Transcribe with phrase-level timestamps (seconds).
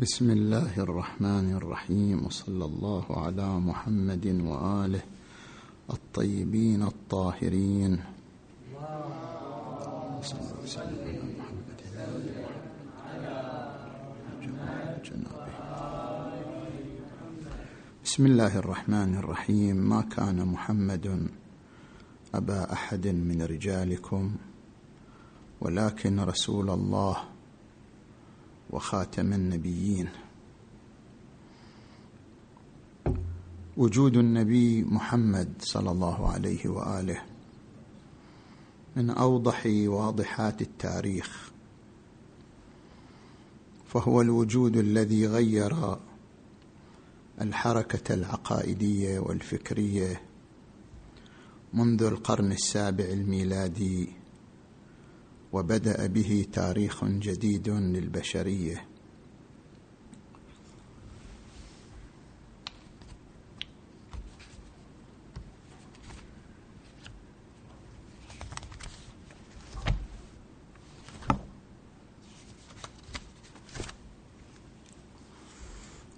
[0.00, 5.00] بسم الله الرحمن الرحيم وصلى الله على محمد وآله
[5.90, 7.92] الطيبين الطاهرين.
[18.04, 19.76] بسم الله الرحمن الرحيم.
[19.76, 21.28] ما كان محمد
[22.34, 24.24] أبا أحد من رجالكم
[25.60, 27.35] ولكن رسول الله
[28.70, 30.08] وخاتم النبيين.
[33.76, 37.22] وجود النبي محمد صلى الله عليه وآله
[38.96, 41.50] من أوضح واضحات التاريخ
[43.86, 45.98] فهو الوجود الذي غير
[47.40, 50.22] الحركة العقائدية والفكرية
[51.74, 54.08] منذ القرن السابع الميلادي
[55.56, 58.84] وبدأ به تاريخ جديد للبشرية.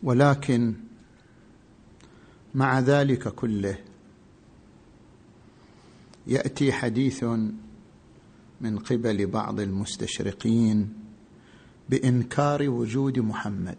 [0.02, 0.74] ولكن
[2.54, 3.78] مع ذلك كله
[6.26, 7.24] يأتي حديث
[8.60, 10.92] من قبل بعض المستشرقين
[11.88, 13.78] بإنكار وجود محمد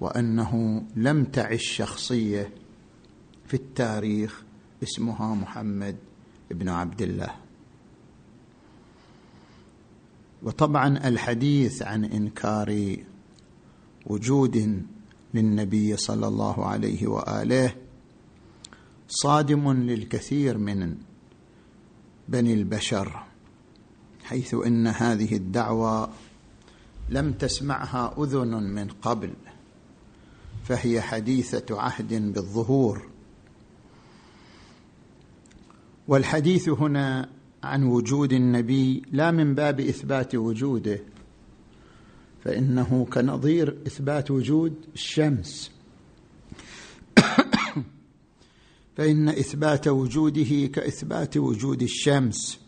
[0.00, 2.50] وأنه لم تعش شخصية
[3.46, 4.42] في التاريخ
[4.82, 5.96] اسمها محمد
[6.50, 7.34] بن عبد الله.
[10.42, 12.96] وطبعا الحديث عن إنكار
[14.06, 14.82] وجود
[15.34, 17.74] للنبي صلى الله عليه وآله
[19.08, 20.96] صادم للكثير من
[22.28, 23.22] بني البشر
[24.24, 26.10] حيث إن هذه الدعوة
[27.08, 29.32] لم تسمعها أذن من قبل
[30.64, 33.08] فهي حديثة عهد بالظهور.
[36.08, 37.28] والحديث هنا
[37.62, 41.00] عن وجود النبي لا من باب إثبات وجوده
[42.44, 45.75] فإنه كنظير إثبات وجود الشمس.
[48.96, 52.60] فإن إثبات وجوده كإثبات وجود الشمس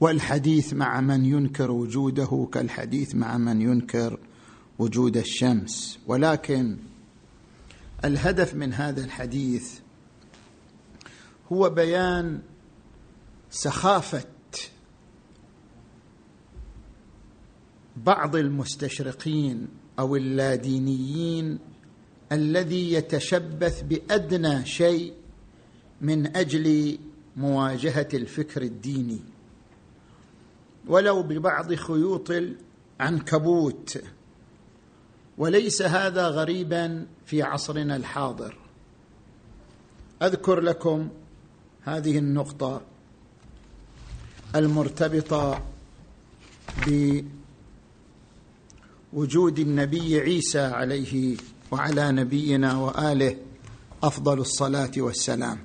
[0.00, 4.18] والحديث مع من ينكر وجوده كالحديث مع من ينكر
[4.78, 5.98] وجود الشمس.
[6.06, 6.76] ولكن
[8.04, 9.78] الهدف من هذا الحديث
[11.52, 12.40] هو بيان
[13.50, 14.24] سخافة
[17.96, 21.58] بعض المستشرقين أو اللادينيين
[22.32, 25.14] الذي يتشبث بأدنى شيء
[26.00, 26.98] من أجل
[27.36, 29.20] مواجهة الفكر الديني.
[30.86, 34.02] ولو ببعض خيوط العنكبوت.
[35.38, 38.56] وليس هذا غريبا في عصرنا الحاضر.
[40.22, 41.08] أذكر لكم
[41.82, 42.82] هذه النقطة
[44.56, 45.62] المرتبطة
[49.12, 51.36] بوجود النبي عيسى عليه
[51.70, 53.36] وعلى نبينا وآله
[54.02, 55.58] أفضل الصلاة والسلام.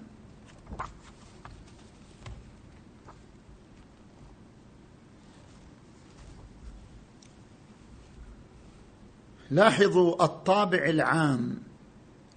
[9.52, 11.58] لاحظوا الطابع العام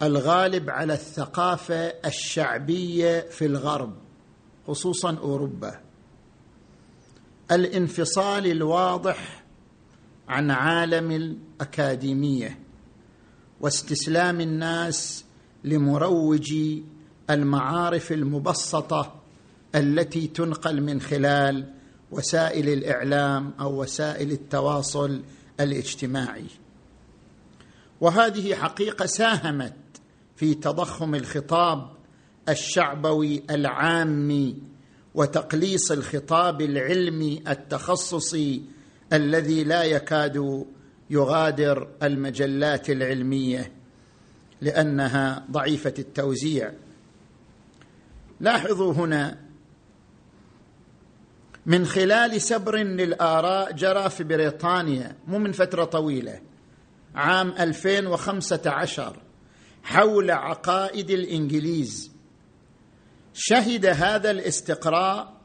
[0.02, 3.94] الغالب على الثقافة الشعبية في الغرب
[4.66, 5.80] خصوصا أوروبا.
[7.50, 9.44] الانفصال الواضح
[10.28, 12.67] عن عالم الأكاديمية.
[13.60, 15.24] واستسلام الناس
[15.64, 16.84] لمروجي
[17.30, 19.14] المعارف المبسطة
[19.74, 21.64] التي تنقل من خلال
[22.10, 25.22] وسائل الإعلام أو وسائل التواصل
[25.60, 26.46] الاجتماعي.
[28.00, 29.74] وهذه حقيقة ساهمت
[30.36, 31.90] في تضخم الخطاب
[32.48, 34.56] الشعبوي العامي
[35.14, 38.62] وتقليص الخطاب العلمي التخصصي
[39.12, 40.64] الذي لا يكاد
[41.10, 43.72] يغادر المجلات العلمية
[44.60, 46.72] لأنها ضعيفة التوزيع.
[48.40, 49.38] لاحظوا هنا
[51.66, 56.40] من خلال سبر للآراء جرى في بريطانيا مو من فترة طويلة
[57.14, 59.22] عام 2015
[59.82, 62.12] حول عقائد الإنجليز.
[63.34, 65.37] شهد هذا الاستقراء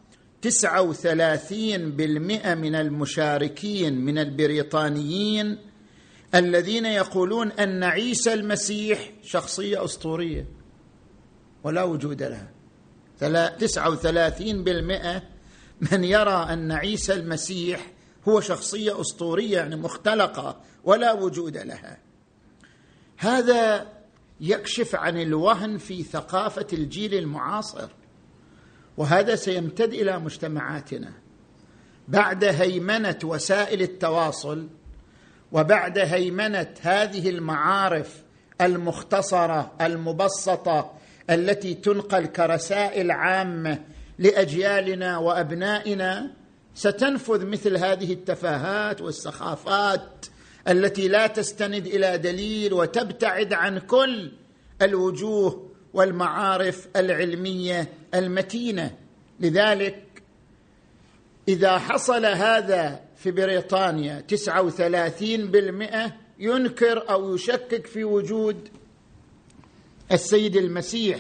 [0.44, 5.58] تسعة وثلاثين بالمئة من المشاركين من البريطانيين
[6.36, 10.46] الذين يقولون أن عيسى المسيح شخصية أسطورية
[11.64, 12.52] ولا وجود لها.
[13.50, 15.24] تسعة وثلاثين بالمئة
[15.92, 17.92] من يرى أن عيسى المسيح
[18.28, 21.98] هو شخصية أسطورية يعني مختلقة ولا وجود لها.
[23.18, 23.88] هذا
[24.42, 27.90] يكشف عن الوهن في ثقافة الجيل المعاصر.
[28.98, 31.12] وهذا سيمتد إلى مجتمعاتنا.
[32.08, 34.68] بعد هيمنة وسائل التواصل
[35.52, 38.24] وبعد هيمنة هذه المعارف
[38.62, 40.92] المختصرة المبسطة
[41.30, 43.80] التي تنقل كرسائل عامة
[44.20, 46.32] لأجيالنا وأبنائنا
[46.76, 50.26] ستنفذ مثل هذه التفاهات والسخافات
[50.68, 54.32] التي لا تستند إلى دليل وتبتعد عن كل
[54.82, 58.98] الوجوه والمعارف العلمية المتينة.
[59.40, 60.04] لذلك
[61.48, 68.70] إذا حصل هذا في بريطانيا تسعة وثلاثين بالمئة ينكر أو يشكك في وجود
[70.12, 71.20] السيد المسيح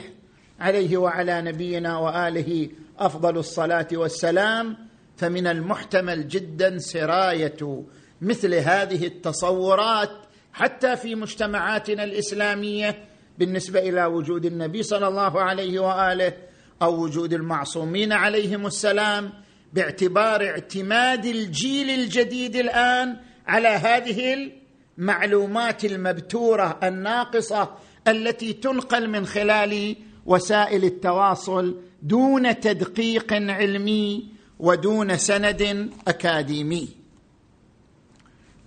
[0.60, 2.69] عليه وعلى نبينا وآله
[3.00, 4.78] أفضل الصلاة والسلام.
[5.18, 7.84] فمن المحتمل جدا سراية
[8.22, 10.12] مثل هذه التصورات
[10.54, 13.06] حتى في مجتمعاتنا الإسلامية
[13.38, 16.33] بالنسبة إلى وجود النبي صلى الله عليه وآله
[16.81, 19.33] أو وجود المعصومين عليهم السلام
[19.74, 24.51] باعتبار اعتماد الجيل الجديد الآن على هذه
[24.97, 27.77] المعلومات المبتورة الناقصة
[28.07, 29.95] التي تنقل من خلال
[30.25, 36.89] وسائل التواصل دون تدقيق علمي ودون سند أكاديمي.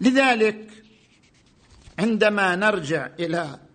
[0.01, 0.69] لذلك
[1.99, 3.66] عندما نرجع إلى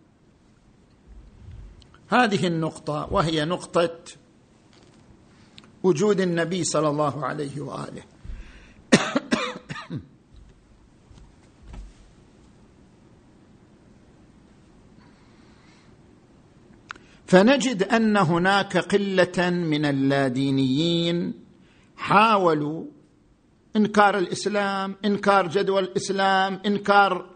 [2.11, 3.97] هذه النقطة وهي نقطة
[5.83, 8.03] وجود النبي صلى الله عليه وآله.
[17.25, 21.33] فنجد أن هناك قلة من اللادينيين
[21.97, 22.85] حاولوا
[23.75, 27.29] إنكار الإسلام إنكار جدوى الإسلام إنكار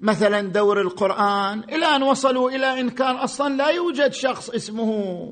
[0.00, 5.28] مثلا دور القرآن إلى أن وصلوا إلى انكار أصلا لا يوجد شخص اسمه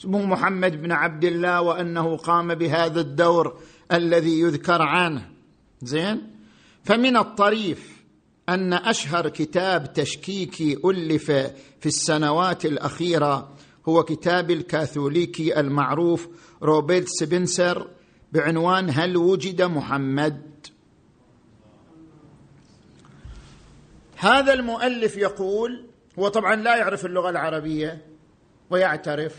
[0.00, 3.58] اسمه محمد بن عبد الله وأنه قام بهذا الدور
[3.92, 5.30] الذي يذكر عنه.
[5.82, 6.30] زين؟
[6.84, 8.02] فمن الطريف
[8.48, 11.30] أن أشهر كتاب تشكيكي ألف
[11.80, 13.56] في السنوات الأخيرة
[13.88, 16.28] هو كتاب الكاثوليكي المعروف
[16.62, 17.88] روبرت سبنسر
[18.32, 20.55] بعنوان هل وجد محمد؟
[24.16, 25.86] هذا المؤلف يقول
[26.18, 28.06] هو طبعا لا يعرف اللغة العربية
[28.70, 29.34] ويعترف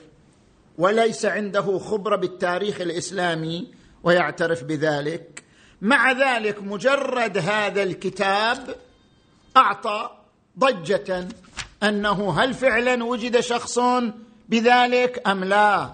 [0.78, 3.68] وليس عنده خبرة بالتاريخ الإسلامي
[4.04, 5.44] ويعترف بذلك.
[5.82, 8.76] مع ذلك مجرد هذا الكتاب
[9.58, 10.10] أعطى
[10.60, 11.28] ضجة
[11.84, 13.80] أنه هل فعلا وجد شخص
[14.50, 15.90] بذلك أم لا؟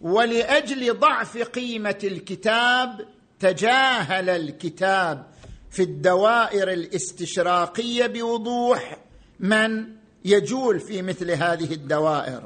[0.00, 3.06] ولأجل ضعف قيمة الكتاب
[3.40, 5.26] تجاهل الكتاب.
[5.74, 8.98] في الدوائر الاستشراقية بوضوح
[9.40, 9.86] من
[10.24, 12.42] يجول في مثل هذه الدوائر.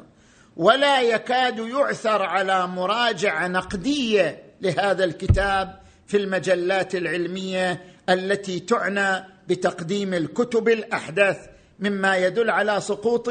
[0.57, 10.69] ولا يكاد يعثر على مراجعه نقدية لهذا الكتاب في المجلات العلمية التي تعنى بتقديم الكتب
[10.69, 11.37] الأحدث
[11.79, 13.29] مما يدل على سقوط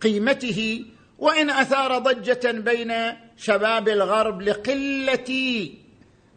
[0.00, 0.84] قيمته.
[1.18, 2.92] وإن أثار ضجة بين
[3.36, 5.70] شباب الغرب لقلة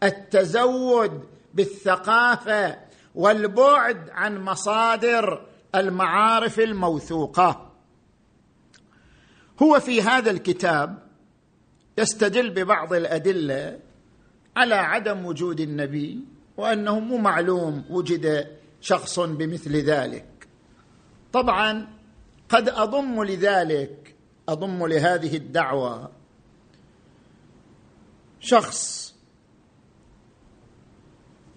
[0.02, 2.85] التزود بالثقافة
[3.16, 7.72] والبعد عن مصادر المعارف الموثوقة.
[9.62, 10.98] هو في هذا الكتاب
[11.98, 13.80] يستدل ببعض الأدلة
[14.56, 16.24] على عدم وجود النبي
[16.56, 20.48] وأنه مو معلوم وجد شخص بمثل ذلك.
[21.32, 21.88] طبعا
[22.48, 24.14] قد أضم لذلك
[24.48, 26.12] أضم لهذه الدعوة
[28.40, 29.14] شخص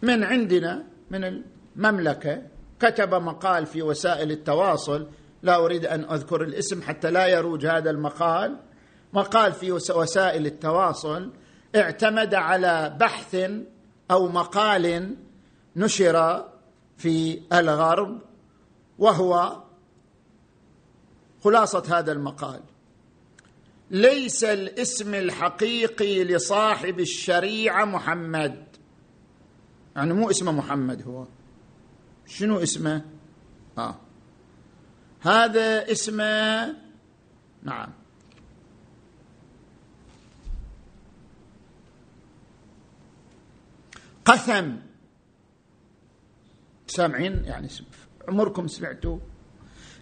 [0.02, 2.42] من عندنا من المملكة
[2.80, 5.08] كتب مقال في وسائل التواصل
[5.44, 8.58] لا أريد أن أذكر الاسم حتى لا يروج هذا المقال.
[9.14, 11.32] مقال في وسائل التواصل
[11.76, 13.36] اعتمد على بحث
[14.12, 15.16] أو مقال
[15.76, 16.46] نشر
[16.98, 18.22] في الغرب
[19.00, 19.64] وهو
[21.44, 22.62] خلاصة هذا المقال.
[23.92, 28.69] ليس الاسم الحقيقي لصاحب الشريعة محمد.
[29.96, 31.26] يعني مو اسمه محمد هو.
[32.28, 33.06] شنو اسمه؟
[33.78, 33.96] آه.
[35.22, 36.76] هذا اسمه
[37.64, 37.90] نعم.
[44.26, 44.76] قثم
[46.88, 47.68] سامعين؟ يعني
[48.28, 49.20] عمركم سمعتوا؟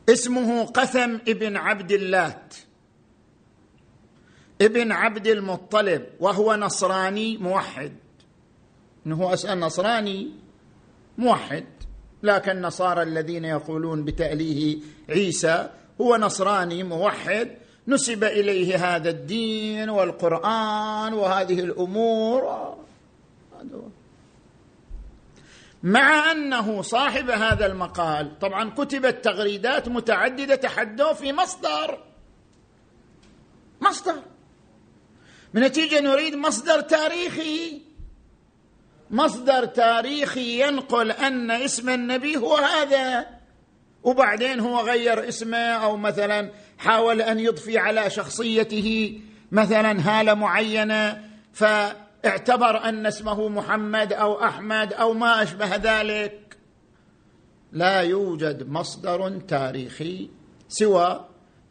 [0.09, 2.55] اسمه قثم ابن عبد اللات.
[4.61, 7.93] ابن عبد المطلب وهو نصراني موحد.
[9.07, 10.31] إنه أسأل نصراني
[11.17, 11.65] موحد
[12.23, 14.77] لكن النصارى الذين يقولون بتأليه
[15.09, 15.69] عيسى
[16.01, 22.75] هو نصراني موحد نسب إليه هذا الدين والقرآن وهذه الأمور.
[25.83, 32.03] مع أنه صاحب هذا المقال طبعا كتبت تغريدات متعددة تحدوا في مصدر.
[33.81, 34.21] مصدر.
[35.53, 37.86] بنتيجة نريد مصدر تاريخي.
[39.11, 43.25] مصدر تاريخي ينقل أن اسم النبي هو هذا.
[44.03, 49.19] وبعدين هو غير اسمه أو مثلا حاول أن يضفي على شخصيته
[49.51, 51.23] مثلا هالة معينة
[51.53, 56.57] فاعتبر أن اسمه محمد أو أحمد أو ما أشبه ذلك.
[57.71, 60.29] لا يوجد مصدر تاريخي
[60.69, 61.25] سوى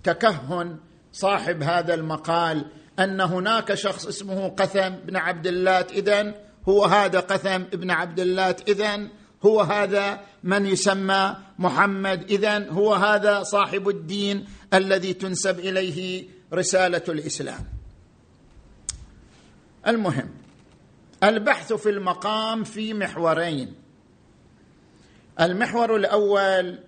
[0.04, 0.76] تكهن
[1.12, 2.66] صاحب هذا المقال
[2.98, 5.92] أن هناك شخص اسمه قثم بن عبد اللات.
[5.92, 6.34] إذن
[6.68, 9.08] هو هذا قثم بن عبد اللات إذن
[9.46, 17.64] هو هذا من يسمى محمد إذن هو هذا صاحب الدين الذي تنسب إليه رسالة الإسلام.
[19.86, 20.30] المهم
[21.24, 23.74] البحث في المقام في محورين.
[25.40, 26.78] المحور الأول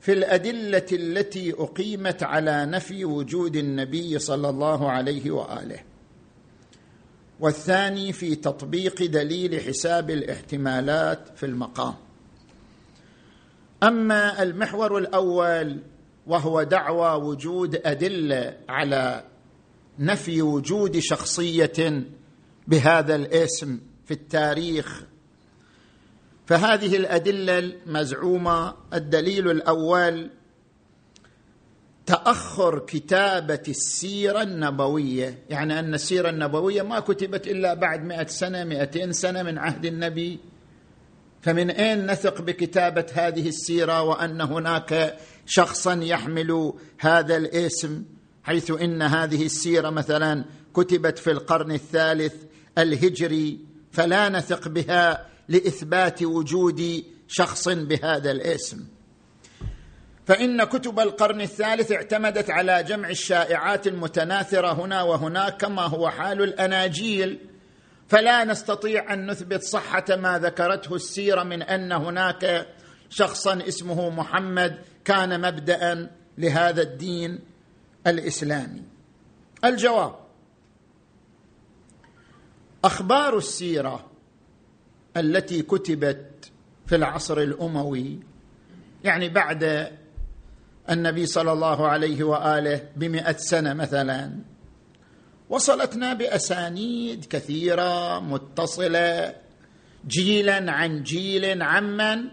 [0.00, 5.95] في الأدلة التي أقيمت على نفي وجود النبي صلى الله عليه وآله.
[7.40, 11.94] والثاني في تطبيق دليل حساب الاحتمالات في المقام.
[13.82, 15.80] أما المحور الأول
[16.26, 19.24] وهو دعوى وجود أدلة على
[19.98, 22.04] نفي وجود شخصية
[22.68, 25.04] بهذا الاسم في التاريخ
[26.46, 30.30] فهذه الأدلة المزعومة الدليل الأول
[32.06, 39.12] تأخر كتابة السيرة النبوية يعني أن السيرة النبوية ما كتبت إلا بعد مئة سنة مئتين
[39.12, 40.40] سنة من عهد النبي.
[41.42, 48.04] فمن أين نثق بكتابة هذه السيرة وأن هناك شخصا يحمل هذا الاسم
[48.42, 50.44] حيث إن هذه السيرة مثلا
[50.74, 52.34] كتبت في القرن الثالث
[52.78, 53.60] الهجري
[53.92, 58.95] فلا نثق بها لإثبات وجود شخص بهذا الاسم.
[60.26, 67.38] فإن كتب القرن الثالث اعتمدت على جمع الشائعات المتناثرة هنا وهناك كما هو حال الأناجيل.
[68.08, 72.66] فلا نستطيع أن نثبت صحة ما ذكرته السيرة من أن هناك
[73.10, 77.38] شخصا اسمه محمد كان مبدا لهذا الدين
[78.06, 78.82] الإسلامي.
[79.64, 80.14] الجواب
[82.84, 84.10] أخبار السيرة
[85.16, 86.50] التي كتبت
[86.86, 88.20] في العصر الأموي
[89.04, 89.92] يعني بعد
[90.90, 94.32] النبي صلى الله عليه وآله بمئة سنة مثلا.
[95.48, 99.34] وصلتنا بأسانيد كثيرة متصلة
[100.06, 102.24] جيلا عن جيل عمن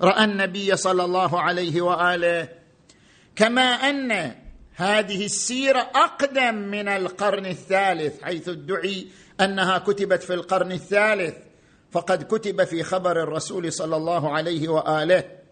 [0.00, 2.48] رأى النبي صلى الله عليه وآله
[3.36, 4.34] كما أن
[4.74, 9.06] هذه السيرة أقدم من القرن الثالث حيث ادعي
[9.40, 11.34] أنها كتبت في القرن الثالث.
[11.90, 15.43] فقد كتب في خبر الرسول صلى الله عليه وآله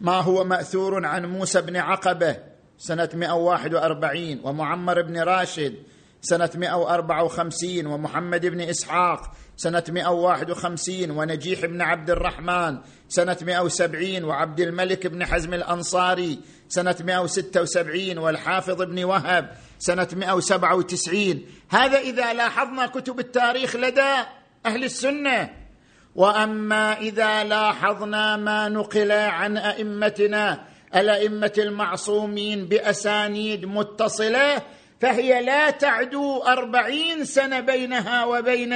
[0.00, 2.36] ما هو مأثور عن موسى بن عقبة
[2.78, 5.74] سنة 141 ومعمر بن راشد
[6.22, 12.78] سنة 154 ومحمد بن إسحاق سنة 151 ونجيح بن عبد الرحمن
[13.08, 16.38] سنة 170 وعبد الملك بن حزم الأنصاري
[16.68, 24.16] سنة 176 والحافظ بن وهب سنة 197 هذا إذا لاحظنا كتب التاريخ لدى
[24.66, 25.57] أهل السنة.
[26.18, 30.64] وأما إذا لاحظنا ما نقل عن أئمتنا
[30.96, 34.62] الأئمة المعصومين بأسانيد متصلة
[35.00, 38.74] فهي لا تعدو أربعين سنة بينها وبين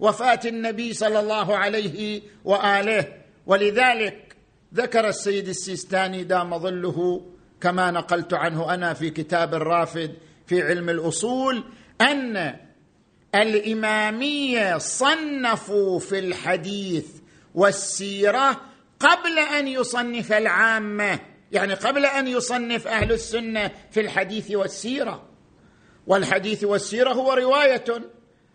[0.00, 3.08] وفاة النبي صلى الله عليه وآله.
[3.46, 4.36] ولذلك
[4.74, 7.26] ذكر السيد السيستاني دام ظله
[7.60, 10.14] كما نقلت عنه أنا في كتاب الرافد
[10.46, 11.64] في علم الأصول
[12.00, 12.56] أن
[13.34, 17.06] الإمامية صنفوا في الحديث
[17.54, 18.60] والسيرة
[19.00, 21.20] قبل أن يصنف العامة
[21.52, 25.28] يعني قبل أن يصنف أهل السنة في الحديث والسيرة.
[26.06, 27.84] والحديث والسيرة هو رواية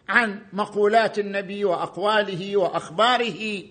[0.09, 3.63] عن مقولات النبي وأقواله وأخباره.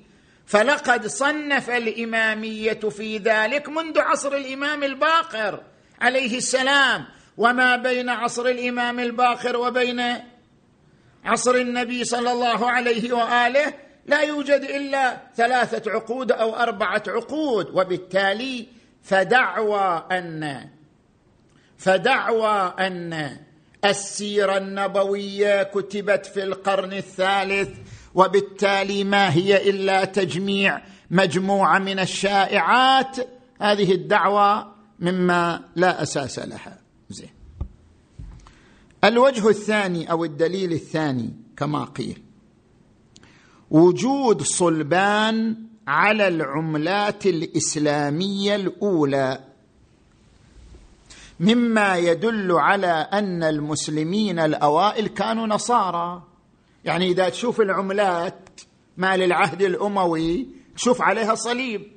[0.47, 5.63] فلقد صنف الإمامية في ذلك منذ عصر الإمام الباقر
[6.01, 7.05] عليه السلام.
[7.37, 10.03] وما بين عصر الإمام الباقر وبين
[11.27, 13.75] عصر النبي صلى الله عليه وآله
[14.07, 18.67] لا يوجد إلا ثلاثة عقود أو أربعة عقود وبالتالي
[19.03, 20.69] فدعوى أن
[21.79, 23.37] فدعوى أن
[23.85, 27.69] السيرة النبوية كتبت في القرن الثالث
[28.15, 33.17] وبالتالي ما هي إلا تجميع مجموعة من الشائعات.
[33.61, 36.79] هذه الدعوة مما لا أساس لها.
[39.09, 42.23] الوجه الثاني أو الدليل الثاني كما قيل.
[43.71, 45.57] وجود صلبان
[45.89, 49.45] على العملات الإسلامية الأولى.
[51.41, 56.23] مما يدل على أن المسلمين الأوائل كانوا نصارى.
[56.85, 58.61] يعني إذا تشوف العملات
[58.97, 60.47] مال العهد الأموي
[60.77, 61.93] تشوف عليها صليب.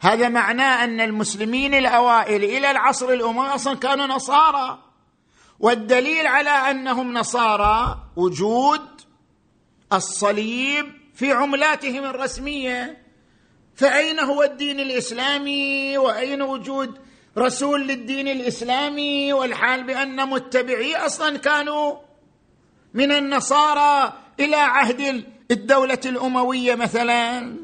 [0.00, 4.93] هذا معناه أن المسلمين الأوائل إلى العصر الأموي أصلا كانوا نصارى.
[5.60, 8.80] والدليل على أنهم نصارى وجود
[9.92, 13.02] الصليب في عملاتهم الرسمية
[13.74, 16.98] فأين هو الدين الإسلامي؟ وأين وجود
[17.38, 21.96] رسول للدين الإسلامي؟ والحال بأن متبعي أصلا كانوا
[22.94, 27.56] من النصارى إلى عهد الدولة الأموية مثلا.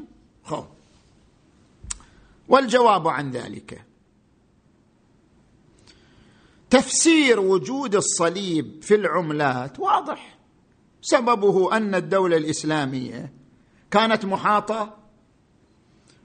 [0.43, 0.63] خو.
[2.47, 3.90] والجواب عن ذلك.
[6.71, 10.37] تفسير وجود الصليب في العملات واضح.
[11.01, 13.33] سببه أن الدولة الإسلامية
[13.91, 14.97] كانت محاطة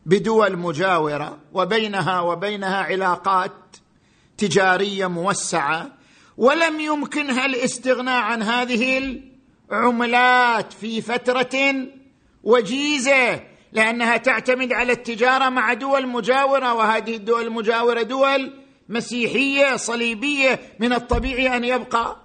[0.07, 3.53] بدول مجاورة وبينها وبينها علاقات
[4.39, 5.93] تجارية موسعة
[6.37, 9.21] ولم يمكنها الاستغناء عن هذه
[9.71, 11.75] العملات في فترة
[12.43, 13.41] وجيزة
[13.73, 21.57] لأنها تعتمد على التجارة مع دول مجاورة وهذه الدول المجاورة دول مسيحية صليبية من الطبيعي
[21.57, 22.17] أن يبقى.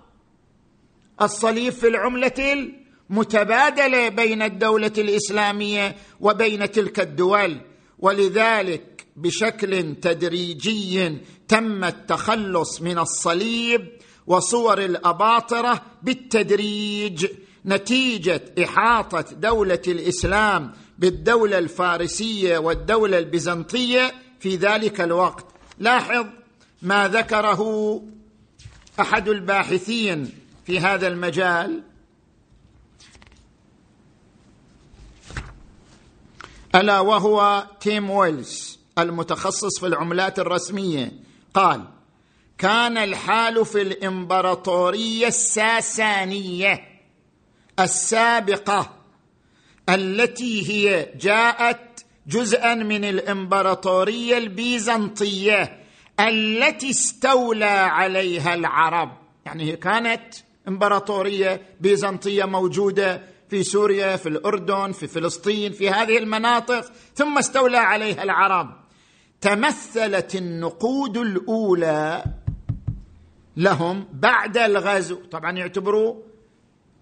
[1.22, 2.68] الصليب في العملة
[3.10, 7.58] المتبادلة بين الدولة الإسلامية وبين تلك الدول
[8.00, 13.88] ولذلك بشكل تدريجي تم التخلص من الصليب
[14.28, 17.28] وصور الأباطرة بالتدريج
[17.66, 25.46] نتيجة إحاطة دولة الإسلام بالدولة الفارسية والدولة البيزنطية في ذلك الوقت.
[25.80, 26.26] لاحظ
[26.82, 28.02] ما ذكره
[29.00, 30.32] أحد الباحثين
[30.66, 31.84] في هذا المجال.
[36.76, 41.12] ألا وهو تيم ويلز المتخصص في العملات الرسمية.
[41.54, 41.88] قال
[42.58, 46.88] كان الحال في الإمبراطورية الساسانية
[47.80, 48.98] السابقة
[49.90, 55.81] التي هي جاءت جزءا من الإمبراطورية البيزنطية.
[56.20, 59.12] التي استولى عليها العرب.
[59.46, 60.22] يعني هي كانت
[60.68, 68.24] إمبراطورية بيزنطية موجودة في سوريا في الأردن في فلسطين في هذه المناطق ثم استولى عليها
[68.24, 68.82] العرب.
[69.42, 72.24] تمثلت النقود الأولى
[73.58, 75.16] لهم بعد الغزو.
[75.16, 76.16] طبعا يعتبروا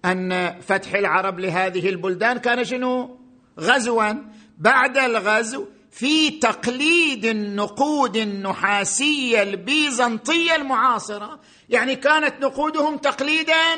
[0.04, 3.18] أن فتح العرب لهذه البلدان كان شنو؟
[3.60, 4.12] غزوا.
[4.58, 11.40] بعد الغزو في تقليد النقود النحاسية البيزنطية المعاصرة.
[11.68, 13.76] يعني كانت نقودهم تقليدا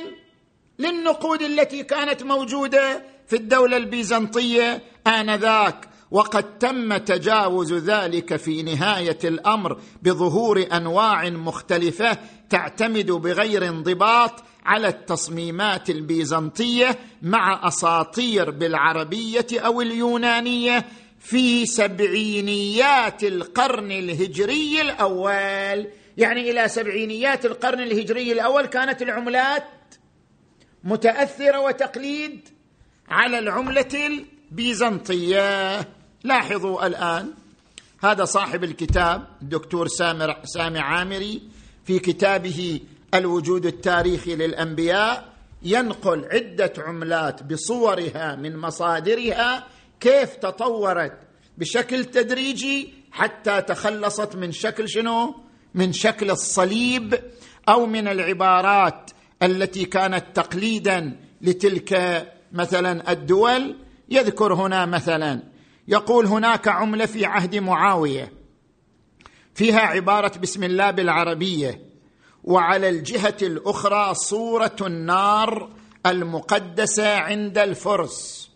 [0.79, 5.89] للنقود التي كانت موجودة في الدولة البيزنطية آنذاك.
[6.11, 12.19] وقد تم تجاوز ذلك في نهاية الأمر بظهور أنواع مختلفة
[12.51, 20.87] تعتمد بغير انضباط على التصميمات البيزنطية مع أساطير بالعربية أو اليونانية
[21.23, 25.87] في سبعينيات القرن الهجري الأول.
[26.17, 29.65] يعني إلى سبعينيات القرن الهجري الأول كانت العملات
[30.85, 32.49] متأثرة وتقليد
[33.09, 33.89] على العملة
[34.51, 35.81] البيزنطية.
[36.25, 37.35] لاحظوا الآن
[38.03, 41.43] هذا صاحب الكتاب الدكتور سامر سامي عامري
[41.85, 42.81] في كتابه
[43.15, 45.33] الوجود التاريخي للأنبياء
[45.63, 49.67] ينقل عدة عملات بصورها من مصادرها
[50.03, 51.19] كيف تطورت
[51.59, 55.35] بشكل تدريجي حتى تخلصت من شكل شنو؟
[55.75, 57.21] من شكل الصليب
[57.69, 59.11] أو من العبارات
[59.43, 63.77] التي كانت تقليدا لتلك مثلا الدول
[64.09, 65.43] يذكر هنا مثلا
[65.89, 68.33] يقول هناك عملة في عهد معاوية
[69.55, 71.81] فيها عبارة بسم الله بالعربية
[72.45, 75.71] وعلى الجهة الأخرى صورة النار
[76.07, 78.52] المقدسة عند الفرس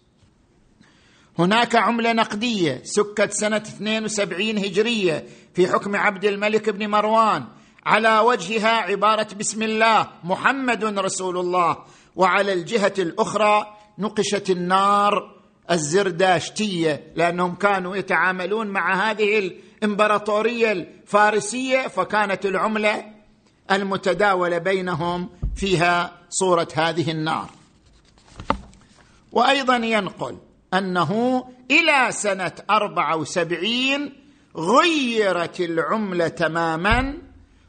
[1.39, 7.45] هناك عملة نقدية سكت سنة 72 هجرية في حكم عبد الملك بن مروان.
[7.87, 11.77] على وجهها عبارة بسم الله محمد رسول الله.
[12.17, 13.67] وعلى الجهة الأخرى
[13.99, 15.37] نقشت النار
[15.71, 23.05] الزرداشتية لأنهم كانوا يتعاملون مع هذه الإمبراطورية الفارسية فكانت العملة
[23.71, 27.51] المتداولة بينهم فيها صورة هذه النار.
[29.33, 30.37] وأيضا ينقل
[30.75, 34.13] أنه إلى سنة اربعه وسبعين
[34.57, 37.19] غيرت العملة تماما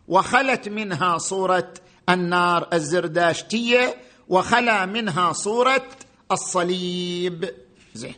[0.07, 1.73] وخلت منها صورة
[2.10, 3.95] النار الزرداشتية
[4.29, 5.88] وخلا منها صورة
[6.31, 7.49] الصليب.
[7.93, 8.15] زين.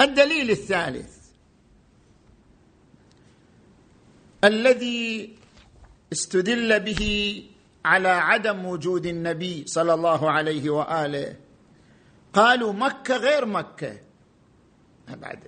[0.00, 1.22] الدليل الثالث.
[4.44, 5.36] الذي
[6.12, 7.44] استدل به
[7.84, 11.36] على عدم وجود النبي صلى الله عليه وآله
[12.32, 13.98] قالوا مكة غير مكة.
[15.08, 15.38] بعد.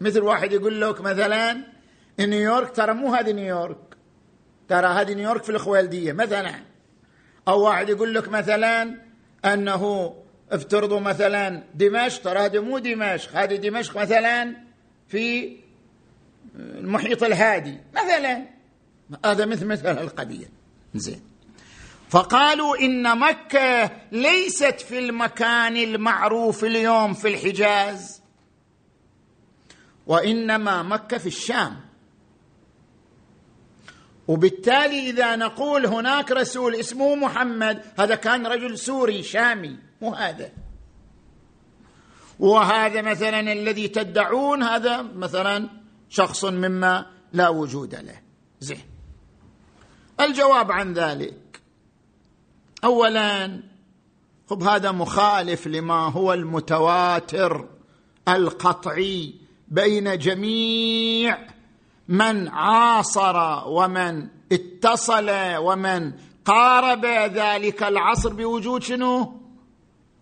[0.00, 1.64] مثل واحد يقول لك مثلا
[2.20, 3.96] نيويورك ترى مو هذه نيويورك.
[4.68, 6.60] ترى هذه نيويورك في الخوالدية مثلا.
[7.48, 9.00] أو واحد يقول لك مثلا
[9.44, 10.14] أنه
[10.50, 14.56] افترضوا مثلا دمشق ترى هذه مو دمشق هذه دمشق مثلا
[15.08, 15.56] في
[16.54, 17.80] المحيط الهادي.
[17.94, 18.44] مثلا.
[19.24, 20.46] هذا مثل مثل القضية.
[20.94, 21.35] زين.
[22.08, 28.22] فقالوا إن مكة ليست في المكان المعروف اليوم في الحجاز
[30.06, 31.86] وإنما مكة في الشام.
[34.28, 40.52] وبالتالي إذا نقول هناك رسول اسمه محمد هذا كان رجل سوري شامي مو هذا.
[42.38, 45.68] وهذا مثلا الذي تدعون هذا مثلا
[46.08, 48.20] شخص مما لا وجود له
[48.60, 48.80] زين.
[50.20, 51.45] الجواب عن ذلك
[52.86, 53.62] اولا.
[54.50, 57.68] خب هذا مخالف لما هو المتواتر
[58.28, 59.34] القطعي
[59.68, 61.38] بين جميع
[62.08, 66.12] من عاصر ومن اتصل ومن
[66.44, 69.40] قارب ذلك العصر بوجود شنو؟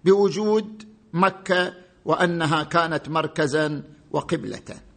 [0.05, 1.73] بوجود مكة
[2.05, 4.94] وأنها كانت مركزا وقبلة.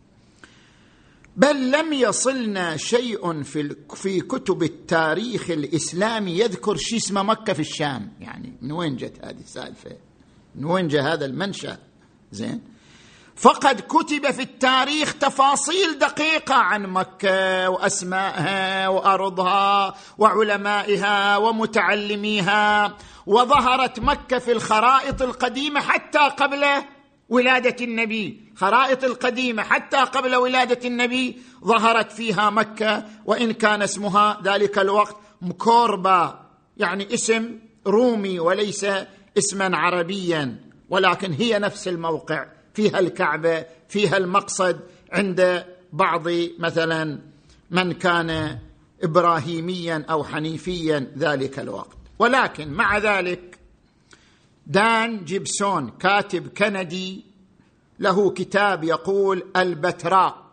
[1.37, 8.13] بل لم يصلنا شيء في في كتب التاريخ الاسلامي يذكر شيء اسمه مكة في الشام
[8.19, 9.91] يعني من وين جت هذه السالفة؟
[10.55, 11.77] من وين جاء هذا المنشأ؟
[12.31, 12.61] زين
[13.35, 24.51] فقد كتب في التاريخ تفاصيل دقيقة عن مكة وأسمائها وأرضها وعلمائها ومتعلميها وظهرت مكة في
[24.51, 26.65] الخرائط القديمة حتى قبل
[27.29, 34.79] ولادة النبي خرائط القديمة حتى قبل ولادة النبي ظهرت فيها مكة وإن كان اسمها ذلك
[34.79, 36.45] الوقت مكوربا
[36.77, 38.85] يعني اسم رومي وليس
[39.37, 44.79] اسما عربيا ولكن هي نفس الموقع فيها الكعبة فيها المقصد
[45.11, 46.27] عند بعض
[46.59, 47.19] مثلا
[47.71, 48.59] من كان
[49.03, 51.97] إبراهيميا أو حنيفيا ذلك الوقت.
[52.19, 53.59] ولكن مع ذلك
[54.67, 57.26] دان جيبسون كاتب كندي
[57.99, 60.47] له كتاب يقول البتراء.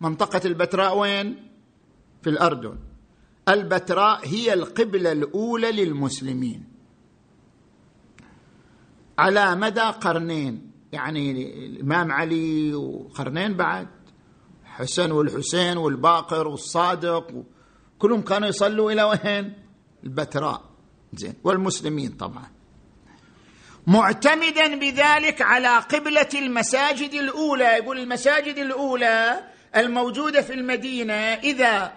[0.00, 1.48] منطقة البتراء وين؟
[2.22, 2.78] في الأردن.
[3.48, 6.64] البتراء هي القبلة الأولى للمسلمين.
[9.18, 10.72] على مدى قرنين.
[10.92, 11.30] يعني
[11.66, 13.88] الإمام علي وقرنين بعد.
[14.64, 17.44] حسن والحسين والباقر والصادق.
[17.98, 19.52] كلهم كانوا يصلوا إلى وين؟
[20.04, 20.62] البتراء.
[21.14, 21.34] زين.
[21.44, 22.53] والمسلمين طبعا.
[23.86, 27.64] معتمدا بذلك على قبلة المساجد الأولى.
[27.64, 29.44] يقول المساجد الأولى
[29.76, 31.92] الموجودة في المدينة إذا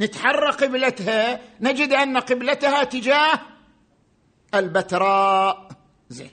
[0.00, 3.40] نتحرى قبلتها نجد أن قبلتها تجاه
[4.54, 5.68] البتراء.
[6.08, 6.30] زين.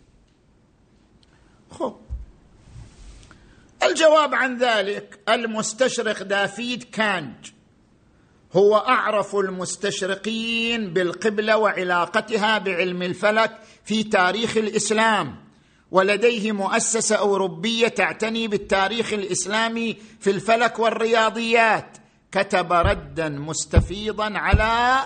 [1.72, 2.02] خب
[3.84, 7.53] الجواب عن ذلك المستشرق دافيد كانج.
[8.54, 15.36] هو أعرف المستشرقين بالقبلة وعلاقتها بعلم الفلك في تاريخ الإسلام
[15.92, 21.98] ولديه مؤسسة أوروبية تعتني بالتاريخ الإسلامي في الفلك والرياضيات.
[22.32, 25.00] كتب ردا مستفيضا على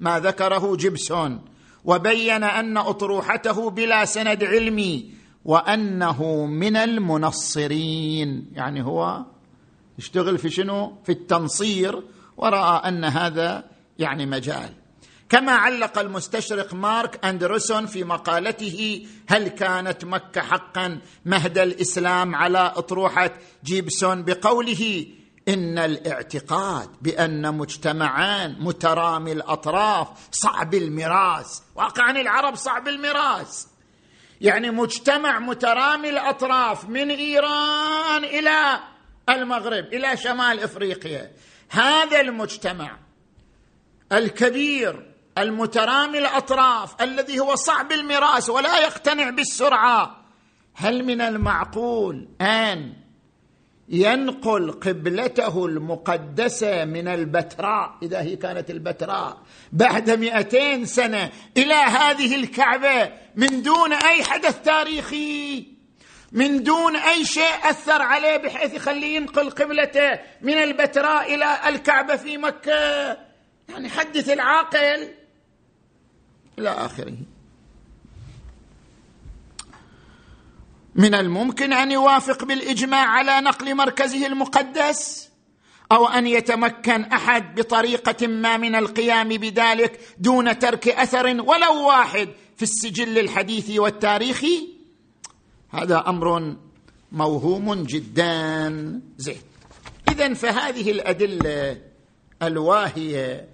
[0.00, 1.40] ما ذكره جيبسون
[1.84, 5.10] وبين أن أطروحته بلا سند علمي
[5.44, 8.50] وأنه من المنصرين.
[8.52, 9.24] يعني هو
[9.98, 12.02] يشتغل في شنو؟ في التنصير
[12.38, 13.64] ورأى أن هذا
[13.98, 14.74] يعني مجال.
[15.28, 23.30] كما علق المستشرق مارك أندرسون في مقالته هل كانت مكة حقا مهد الإسلام على أطروحة
[23.64, 25.06] جيبسون بقوله
[25.48, 33.68] إن الاعتقاد بأن مجتمعان مترامي الأطراف صعب المراس واقعا العرب صعب المراس
[34.40, 38.80] يعني مجتمع مترامي الأطراف من إيران إلى
[39.28, 41.32] المغرب إلى شمال إفريقيا.
[41.70, 42.98] هذا المجتمع
[44.12, 50.24] الكبير المترامي الأطراف الذي هو صعب المراس ولا يقتنع بالسرعة
[50.74, 52.92] هل من المعقول أن
[53.88, 63.12] ينقل قبلته المقدسة من البتراء إذا هي كانت البتراء بعد مئتين سنة إلى هذه الكعبة
[63.36, 65.77] من دون أي حدث تاريخي؟
[66.32, 72.36] من دون أي شيء أثر عليه بحيث يخليه ينقل قبلته من البتراء إلى الكعبة في
[72.36, 73.16] مكة.
[73.68, 75.08] يعني حدث العاقل
[76.58, 77.16] إلى آخره.
[80.94, 85.28] من الممكن أن يوافق بالإجماع على نقل مركزه المقدس
[85.92, 92.62] أو أن يتمكن أحد بطريقة ما من القيام بذلك دون ترك أثر ولو واحد في
[92.62, 94.77] السجل الحديثي والتاريخي
[95.70, 96.56] هذا أمر
[97.12, 98.68] موهوم جدا.
[99.16, 99.40] زين.
[100.08, 101.80] اذا فهذه الأدلة
[102.42, 103.48] الواهية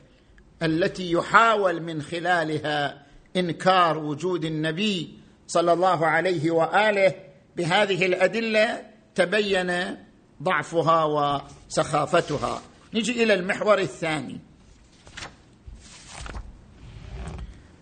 [0.62, 7.14] التي يحاول من خلالها إنكار وجود النبي صلى الله عليه وآله
[7.56, 8.82] بهذه الأدلة
[9.14, 9.96] تبين
[10.42, 12.62] ضعفها وسخافتها.
[12.94, 14.40] نجي إلى المحور الثاني.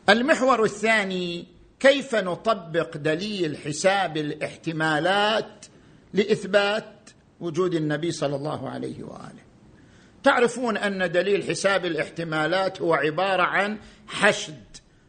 [0.09, 1.47] المحور الثاني
[1.83, 5.67] كيف نطبق دليل حساب الاحتمالات
[6.15, 9.43] لإثبات وجود النبي صلى الله عليه وآله؟
[10.23, 14.63] تعرفون أن دليل حساب الاحتمالات هو عبارة عن حشد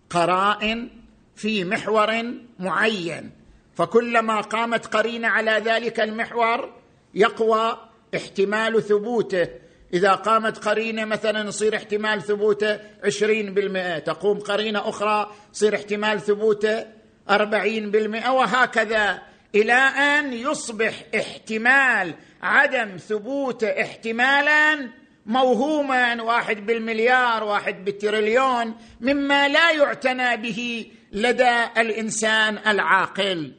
[0.10, 0.90] قرائن
[1.36, 2.24] في محور
[2.60, 3.32] معين
[3.76, 6.74] فكلما قامت قرينة على ذلك المحور
[7.14, 7.78] يقوى
[8.16, 9.48] احتمال ثبوته.
[9.94, 16.86] إذا قامت قرينة مثلا يصير احتمال ثبوته عشرين بالمئة تقوم قرينة أخرى يصير احتمال ثبوته
[17.30, 19.22] أربعين بالمئة وهكذا.
[19.56, 24.90] إلى أن يصبح احتمال عدم ثبوته احتمالا
[25.26, 33.54] موهوما واحد بالمليار واحد بالتريليون مما لا يعتنى به لدى الإنسان العاقل.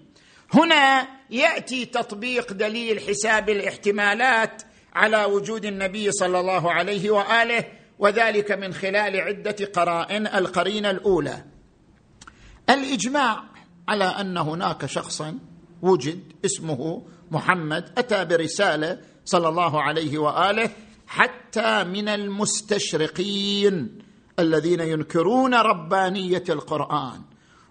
[0.54, 4.62] هنا يأتي تطبيق دليل حساب الاحتمالات
[4.94, 7.64] على وجود النبي صلى الله عليه وآله
[7.98, 11.44] وذلك من خلال عدة قرائن القرينة الأولى.
[12.70, 13.44] الإجماع
[13.88, 15.38] على أن هناك شخصا
[15.83, 20.70] وجد اسمه محمد أتى برسالة صلى الله عليه وآله
[21.07, 23.98] حتى من المستشرقين
[24.38, 27.20] الذين ينكرون ربانية القرآن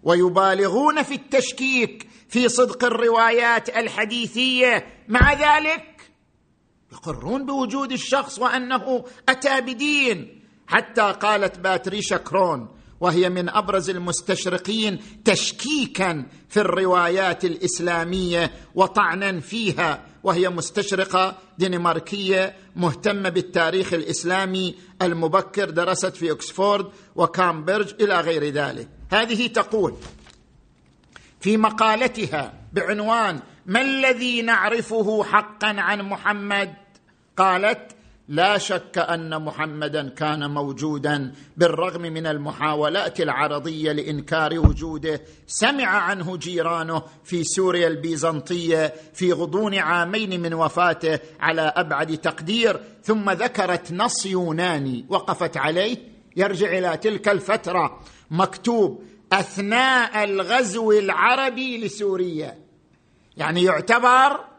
[0.04, 4.86] ويبالغون في التشكيك في صدق الروايات الحديثية.
[5.08, 5.93] مع ذلك
[6.94, 10.40] يقرون بوجود الشخص وأنه أتى بدين.
[10.68, 12.68] حتى قالت باتريشا كرون
[13.00, 23.94] وهي من أبرز المستشرقين تشكيكا في الروايات الإسلامية وطعنا فيها وهي مستشرقة دنماركية مهتمة بالتاريخ
[23.94, 28.88] الإسلامي المبكر درست في اوكسفورد وكامبرج إلى غير ذلك.
[29.12, 29.94] هذه تقول
[31.40, 36.83] في مقالتها بعنوان ما الذي نعرفه حقا عن محمد؟
[37.38, 37.96] قالت
[38.28, 47.04] لا شك أن محمدا كان موجودا بالرغم من المحاولات العرضية لإنكار وجوده سمع عنه جيرانه
[47.24, 55.06] في سوريا البيزنطية في غضون عامين من وفاته على أبعد تقدير ثم ذكرت نص يوناني
[55.10, 55.98] وقفت عليه.
[56.36, 58.00] يرجع إلى تلك الفترة.
[58.32, 62.58] مكتوب أثناء الغزو العربي لسوريا.
[63.38, 64.53] يعني يعتبر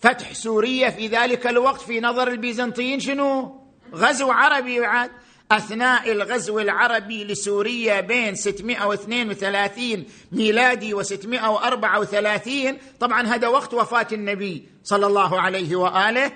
[0.00, 3.60] فتح سوريا في ذلك الوقت في نظر البيزنطيين شنو؟
[3.94, 5.10] غزو عربي يعد
[5.52, 15.40] أثناء الغزو العربي لسوريا بين 632 ميلادي و634 طبعا هذا وقت وفاة النبي صلى الله
[15.40, 16.32] عليه وآله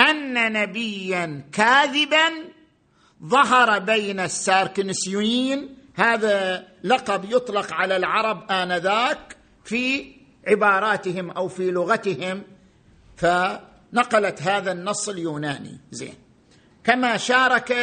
[0.00, 2.28] أن نبيا كاذبا
[3.24, 5.76] ظهر بين الساركنسيين.
[5.94, 10.12] هذا لقب يطلق على العرب آنذاك في
[10.48, 12.42] عباراتهم أو في لغتهم.
[13.16, 15.80] فنقلت هذا النص اليوناني.
[15.90, 16.14] زين.
[16.84, 17.74] كما شارك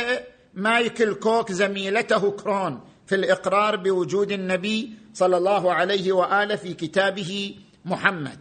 [0.53, 8.39] مايكل كوك زميلته كرون في الإقرار بوجود النبي صلى الله عليه وآله في كتابه محمد.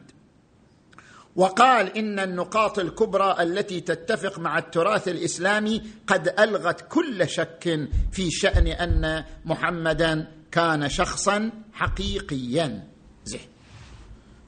[1.36, 8.66] وقال إن النقاط الكبرى التي تتفق مع التراث الإسلامي قد ألغت كل شك في شأن
[8.66, 12.88] أن محمدا كان شخصا حقيقيا.
[13.24, 13.51] زين.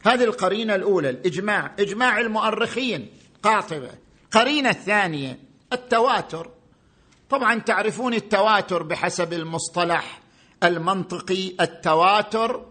[0.04, 3.10] هذه القرينة الأولى الإجماع إجماع المؤرخين
[3.42, 3.90] قاطبة.
[4.30, 5.38] قرينة الثانية
[5.72, 6.50] التواتر.
[7.30, 10.20] طبعا تعرفون التواتر بحسب المصطلح
[10.62, 12.66] المنطقي التواتر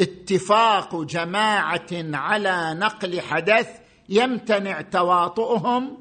[0.00, 3.68] اتفاق جماعة على نقل حدث
[4.08, 5.98] يمتنع تواطؤهم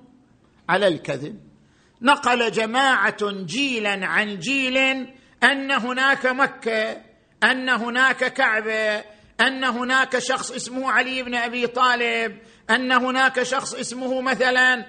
[0.69, 1.39] على الكذب.
[2.01, 4.77] نقل جماعة جيلا عن جيل
[5.43, 6.97] أن هناك مكة
[7.43, 9.10] أن هناك كعبة
[9.41, 12.37] أن هناك شخص اسمه علي بن أبي طالب
[12.69, 14.85] أن هناك شخص اسمه مثلا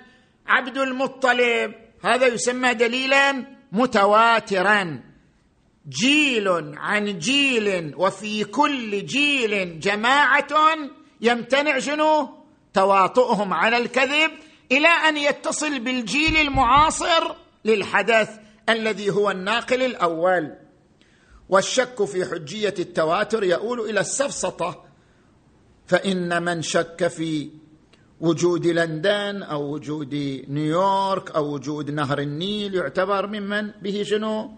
[0.47, 1.75] عبد المطلب.
[2.05, 5.01] هذا يسمى دليلا متواترا.
[5.89, 10.77] جيل عن جيل وفي كل جيل جماعة
[11.21, 12.43] يمتنع شنو؟
[12.75, 14.31] تواطؤهم على الكذب
[14.73, 17.35] إلى أن يتصل بالجيل المعاصر
[17.65, 18.29] للحدث
[18.69, 20.62] الذي هو الناقل الأول.
[21.49, 24.85] والشك في حجية التواتر يؤول إلى السفسطة
[25.87, 27.51] فإن من شك في
[28.21, 30.15] وجود لندن أو وجود
[30.49, 34.51] نيويورك أو وجود نهر النيل يعتبر ممن؟ به شنو؟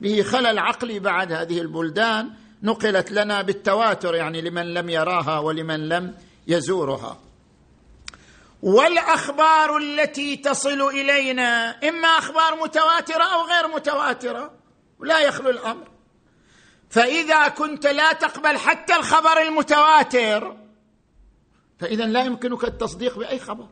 [0.00, 2.30] به خلل عقلي بعد هذه البلدان
[2.62, 6.14] نقلت لنا بالتواتر يعني لمن لم يراها ولمن لم
[6.46, 7.18] يزورها.
[8.62, 14.50] والأخبار التي تصل إلينا إما أخبار متواترة أو غير متواترة
[15.00, 15.93] لا يخلو الأمر.
[16.94, 20.56] فإذا كنت لا تقبل حتى الخبر المتواتر
[21.78, 23.68] فإذا لا يمكنك التصديق بأي خبر.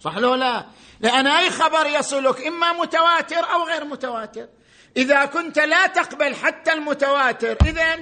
[0.00, 0.66] صح لو لا؟
[1.00, 4.48] لأن أي خبر يصلك إما متواتر أو غير متواتر.
[4.96, 7.98] إذا كنت لا تقبل حتى المتواتر اذا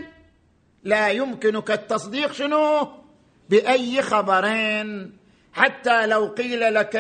[0.82, 2.88] لا يمكنك التصديق شنو؟
[3.48, 5.16] بأي خبرين.
[5.52, 6.96] حتى لو قيل لك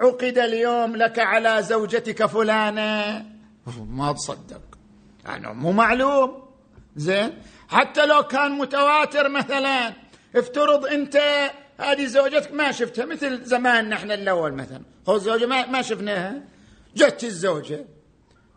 [0.00, 3.24] عقد اليوم لك على زوجتك فلانة
[3.88, 4.62] ما تصدق.
[5.24, 6.41] يعني مو معلوم.
[6.96, 9.92] زين؟ حتى لو كان متواتر مثلا
[10.36, 11.16] افترض أنت
[11.78, 14.80] هذه زوجتك ما شفتها مثل زمان نحن الأول مثلا.
[15.08, 16.42] هو الزوجه ما, ما شفناها.
[16.96, 17.84] جت الزوجة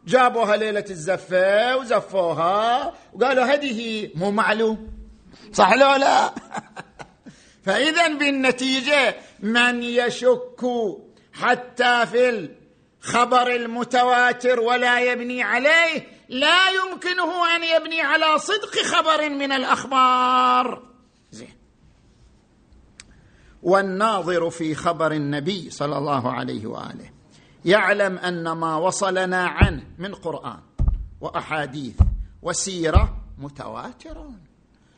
[0.06, 4.89] جابوها ليلة الزفة وزفوها وقالوا هذه مو معلوم.
[5.54, 6.34] صح لو لا؟
[7.65, 10.62] فاذا بالنتيجة من يشك
[11.34, 12.50] حتى في
[13.04, 20.84] الخبر المتواتر ولا يبني عليه لا يمكنه أن يبني على صدق خبر من الأخبار.
[21.32, 21.58] زين.
[23.64, 27.10] والناظر في خبر النبي صلى الله عليه وآله.
[27.66, 30.60] يعلم أن ما وصلنا عنه من قرآن
[31.22, 32.00] وأحاديث
[32.42, 34.30] وسيرة متواتر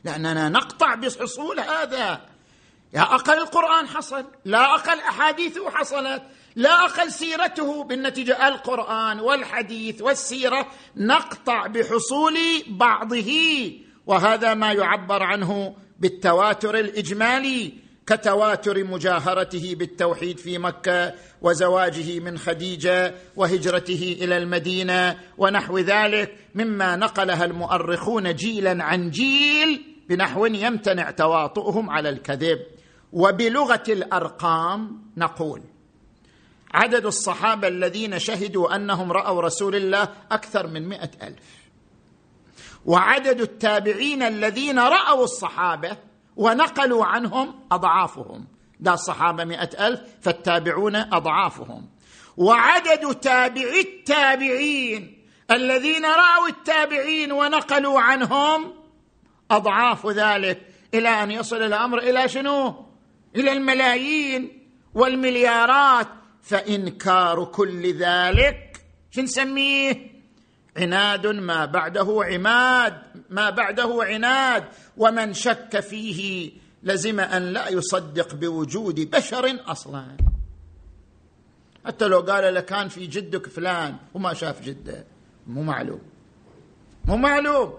[0.04, 2.22] لأننا نقطع بحصول هذا.
[2.94, 6.24] يا أقل القرآن حصل لا أقل أحاديثه حصلت.
[6.58, 8.48] لا أقل سيرته بالنتيجة.
[8.48, 13.32] القرآن والحديث والسيرة نقطع بحصول بعضه
[14.06, 17.74] وهذا ما يعبر عنه بالتواتر الإجمالي
[18.08, 27.46] كتواتر مجاهرته بالتوحيد في مكة وزواجه من خديجة وهجرته إلى المدينة ونحو ذلك مما نقلها
[27.46, 32.60] المؤرخون جيلا عن جيل بنحو يمتنع تواطؤهم على الكذب.
[33.14, 35.62] وبلغة الأرقام نقول
[36.74, 41.68] عدد الصحابة الذين شهدوا أنهم رأوا رسول الله أكثر من مئة ألف.
[42.86, 45.98] وعدد التابعين الذين رأوا الصحابة
[46.36, 48.48] ونقلوا عنهم أضعافهم.
[48.80, 51.90] ده الصحابة مئة ألف فالتابعون أضعافهم.
[52.38, 58.74] وعدد تابعي التابعين الذين رأوا التابعين ونقلوا عنهم
[59.52, 60.62] أضعاف ذلك.
[60.94, 62.86] إلى أن يصل الأمر إلى شنو؟
[63.36, 66.08] إلى الملايين والمليارات.
[66.48, 68.82] فإنكار كل ذلك
[69.12, 70.18] شو نسميه؟
[70.78, 74.64] عناد ما بعده عماد ما بعده عناد.
[74.98, 76.52] ومن شك فيه
[76.84, 80.18] لزم أن لا يصدق بوجود بشر أصلا.
[81.86, 85.06] حتى لو قال لك كان في جدك فلان وما شاف جده.
[85.48, 86.02] مو معلوم.
[87.06, 87.74] مو معلوم.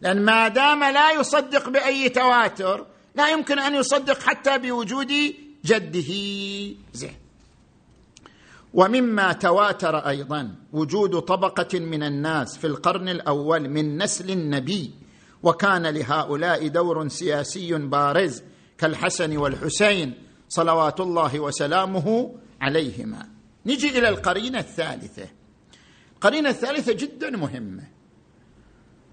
[0.00, 5.12] لأن ما دام لا يصدق بأي تواتر لا يمكن أن يصدق حتى بوجود
[5.64, 6.12] جده.
[6.92, 7.21] زين.
[8.74, 14.90] ومما تواتر أيضا وجود طبقة من الناس في القرن الأول من نسل النبي
[15.42, 18.42] وكان لهؤلاء دور سياسي بارز
[18.78, 20.14] كالحسن والحسين
[20.48, 23.28] صلوات الله وسلامه عليهما.
[23.66, 25.28] نجي إلى القرينة الثالثة.
[26.14, 27.84] القرينه الثالثة جدا مهمة.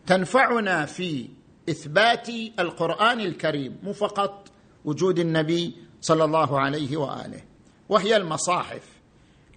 [0.07, 1.29] تنفعنا في
[1.69, 4.47] إثبات القرآن الكريم مو فقط
[4.85, 7.41] وجود النبي صلى الله عليه وآله
[7.89, 8.98] وهي المصاحف.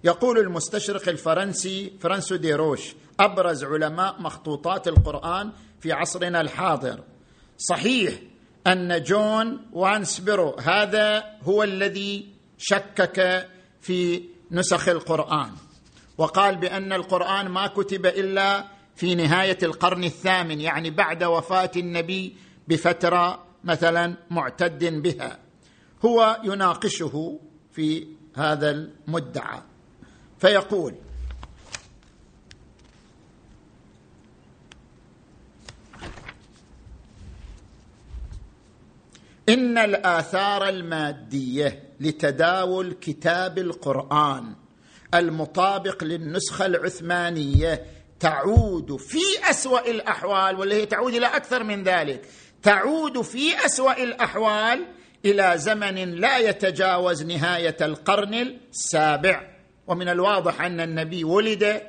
[0.03, 7.03] يقول المستشرق الفرنسي فرانسو ديروش أبرز علماء مخطوطات القرآن في عصرنا الحاضر.
[7.57, 8.13] صحيح
[8.67, 13.49] أن جون وانسبرو هذا هو الذي شكك
[13.81, 15.51] في نسخ القرآن.
[16.17, 18.65] وقال بأن القرآن ما كتب إلا
[18.95, 22.35] في نهاية القرن الثامن يعني بعد وفاة النبي
[22.67, 25.39] بفترة مثلا معتد بها.
[26.05, 27.39] هو يناقشه
[27.71, 29.72] في هذا المدعى.
[30.43, 30.95] فيقول
[39.49, 44.55] إن الآثار المادية لتداول كتاب القرآن
[45.13, 47.85] المطابق للنسخة العثمانية
[48.19, 49.19] تعود في
[49.49, 52.29] أسوأ الأحوال واللي هي تعود إلى أكثر من ذلك
[52.63, 54.85] تعود في أسوأ الأحوال
[55.25, 59.52] إلى زمن لا يتجاوز نهاية القرن السابع.
[59.87, 61.81] ومن الواضح أن النبي ولد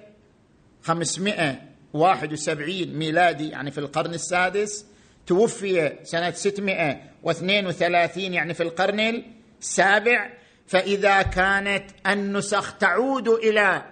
[0.82, 4.86] 571 ميلادي يعني في القرن السادس
[5.26, 9.22] توفي سنة 632 يعني في القرن
[9.61, 10.30] السابع.
[10.66, 13.82] فإذا كانت النسخ تعود إلى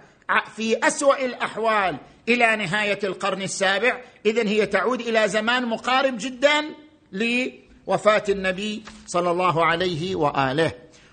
[0.55, 1.97] في أسوأ الأحوال
[2.29, 6.65] إلى نهاية القرن السابع اذا هي تعود إلى زمان مقارب جدا
[7.11, 10.71] لوفاة النبي صلى الله عليه وآله.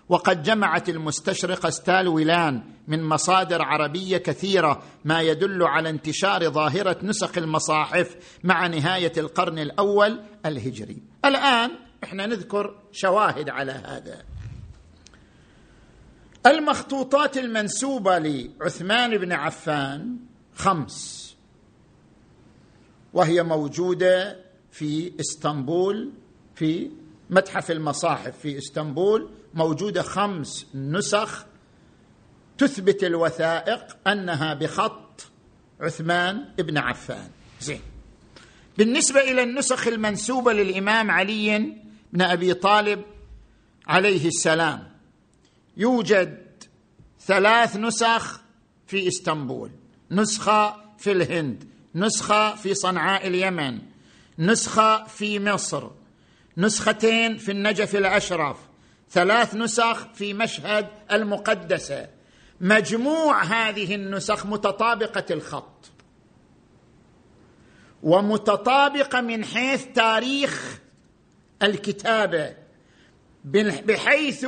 [0.09, 7.39] وقد جمعت المستشرقه ستال ويلان من مصادر عربية كثيرة ما يدل على انتشار ظاهرة نسخ
[7.39, 11.03] المصاحف مع نهاية القرن الأول الهجري.
[11.25, 11.71] الآن
[12.05, 14.23] إحنا نذكر شواهد على هذا.
[16.47, 20.17] المخطوطات المنسوبة لعثمان بن عفان
[20.55, 21.21] خمس
[23.13, 26.13] وهي موجودة في إسطنبول
[26.55, 26.91] في
[27.31, 31.47] متحف المصاحف في إسطنبول موجودة خمس نسخ
[32.61, 35.31] تثبت الوثائق أنها بخط
[35.81, 37.31] عثمان بن عفان.
[37.61, 37.81] زين.
[38.79, 41.77] بالنسبة إلى النسخ المنسوبة للإمام علي
[42.13, 43.03] بن أبي طالب
[43.87, 44.91] عليه السلام
[45.77, 46.47] يوجد
[47.21, 48.41] ثلاث نسخ
[48.87, 49.71] في إسطنبول
[50.11, 53.79] نسخة في الهند نسخة في صنعاء اليمن
[54.39, 55.91] نسخة في مصر
[56.57, 58.57] نسختين في النجف الأشرف
[59.11, 62.20] ثلاث نسخ في مشهد المقدسة.
[62.61, 65.91] مجموع هذه النسخ متطابقة الخط.
[68.03, 70.81] ومتطابقة من حيث تاريخ
[71.63, 72.55] الكتابة
[73.85, 74.47] بحيث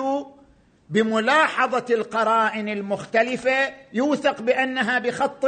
[0.91, 5.45] بملاحظة القرائن المختلفة يوثق بأنها بخط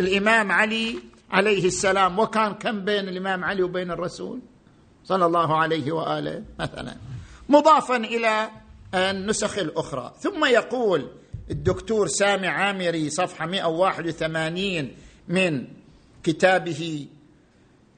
[0.00, 0.98] الإمام علي
[1.30, 4.40] عليه السلام وكان كم بين الإمام علي وبين الرسول؟
[5.04, 6.96] صلى الله عليه وآله مثلا.
[7.48, 8.50] مضافا إلى
[8.96, 10.14] النسخ الأخرى.
[10.20, 11.10] ثم يقول
[11.50, 14.90] الدكتور سامي عامري صفحة 181
[15.28, 15.66] من
[16.22, 17.06] كتابه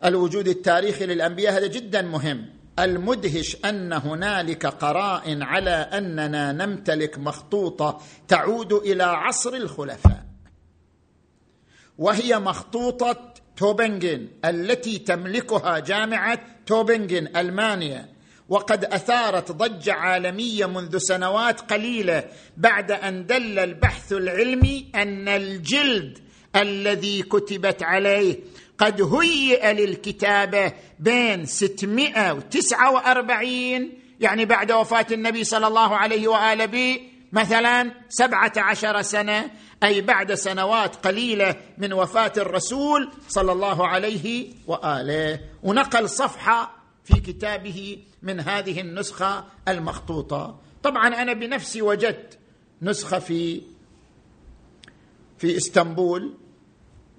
[0.04, 1.52] الوجود التاريخي للأنبياء.
[1.52, 2.46] هذا جدا مهم.
[2.78, 10.24] المدهش أن هنالك قرائن على أننا نمتلك مخطوطة تعود إلى عصر الخلفاء.
[11.98, 18.17] وهي مخطوطة توبنجن التي تملكها جامعة توبنجن ألمانيا.
[18.48, 22.24] وقد أثارت ضجة عالمية منذ سنوات قليلة
[22.56, 26.18] بعد أن دل البحث العلمي أن الجلد
[26.56, 28.36] الذي كتبت عليه
[28.78, 33.90] قد هيئ للكتابة بين 649
[34.20, 37.00] يعني بعد وفاة النبي صلى الله عليه وآله به
[37.32, 39.50] مثلا سبعة عشر سنة
[39.84, 45.40] أي بعد سنوات قليلة من وفاة الرسول صلى الله عليه وآله.
[45.62, 46.70] ونقل صفحة
[47.04, 50.60] في كتابه من هذه النسخة المخطوطة.
[50.82, 52.38] طبعا أنا بنفسي وجدت
[52.82, 53.62] نسخة في
[55.38, 56.34] في إسطنبول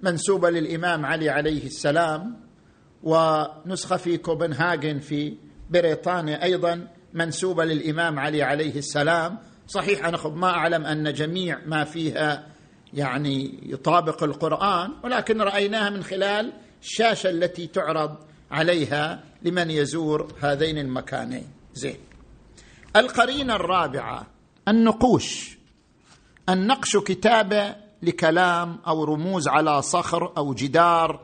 [0.02, 2.40] منسوبة للإمام علي عليه السلام
[3.02, 5.36] ونسخة في كوبنهاجن في
[5.70, 9.38] بريطانيا أيضا منسوبة للإمام علي عليه السلام.
[9.66, 12.46] صحيح أنا ما أعلم أن جميع ما فيها
[12.94, 18.16] يعني يطابق القرآن ولكن رأيناها من خلال الشاشة التي تعرض
[18.50, 21.46] عليها لمن يزور هذين المكانين.
[21.74, 21.96] زين.
[22.96, 24.26] القرينة الرابعة
[24.68, 25.58] النقوش.
[26.48, 31.20] النقش كتابة لكلام أو رموز على صخر أو جدار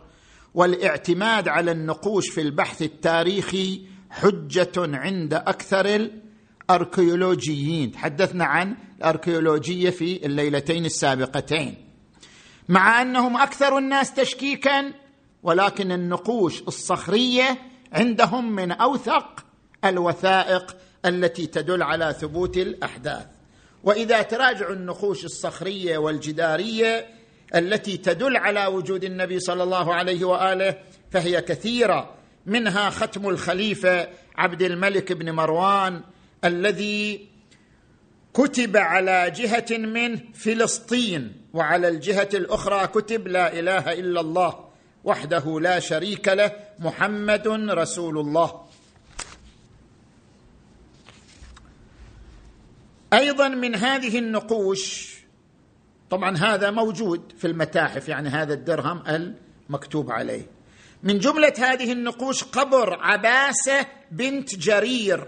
[0.54, 6.10] والاعتماد على النقوش في البحث التاريخي حجة عند أكثر
[6.70, 7.92] الأركيولوجيين.
[7.92, 11.74] تحدثنا عن الأركيولوجية في الليلتين السابقتين.
[12.68, 14.92] مع أنهم أكثر الناس تشكيكا
[15.47, 17.59] ولكن النقوش الصخرية
[17.92, 19.44] عندهم من أوثق
[19.84, 23.26] الوثائق التي تدل على ثبوت الأحداث.
[23.84, 27.07] وإذا تراجعوا النقوش الصخرية والجدارية
[27.55, 30.78] التي تدل على وجود النبي صلى الله عليه وآله
[31.11, 32.14] فهي كثيرة.
[32.47, 36.01] منها ختم الخليفة عبد الملك بن مروان
[36.44, 37.28] الذي
[38.34, 44.65] كتب على جهة من فلسطين وعلى الجهة الأخرى كتب لا إله إلا الله.
[45.07, 48.66] وحده لا شريك له محمد رسول الله.
[53.12, 55.16] أيضا من هذه النقوش
[56.11, 59.02] طبعا هذا موجود في المتاحف يعني هذا الدرهم
[59.70, 60.46] المكتوب عليه.
[61.02, 65.26] من جملة هذه النقوش قبر عباسة بنت جرير.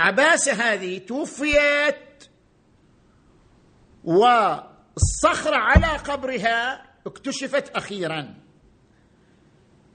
[0.00, 2.24] عباسة هذه توفيت
[4.04, 8.34] والصخره على قبرها اكتشفت أخيرا.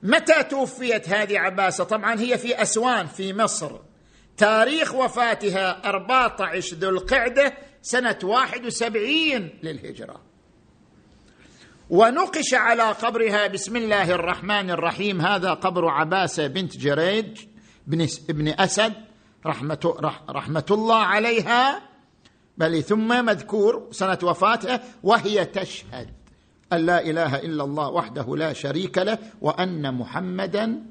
[0.03, 3.80] متى توفيت هذه عباسة؟ طبعا هي في أسوان في مصر.
[4.38, 10.22] تاريخ وفاتها 14 ذو القعدة سنة 71 للهجرة.
[11.89, 15.22] ونقش على قبرها بسم الله الرحمن الرحيم.
[15.22, 17.45] هذا قبر عباسة بنت جريج
[18.30, 18.93] بن أسد
[19.45, 21.82] رحمة, رحمة الله عليها.
[22.57, 26.20] بل ثم مذكور سنة وفاتها وهي تشهد.
[26.74, 30.84] أن لا إله إلا الله وحده لا شريك له وأن محمدا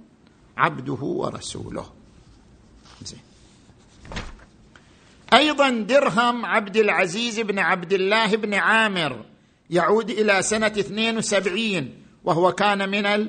[0.56, 1.86] عبده ورسوله.
[5.34, 9.24] أيضا درهم عبد العزيز بن عبد الله بن عامر
[9.70, 13.28] يعود إلى سنة 72 وهو كان من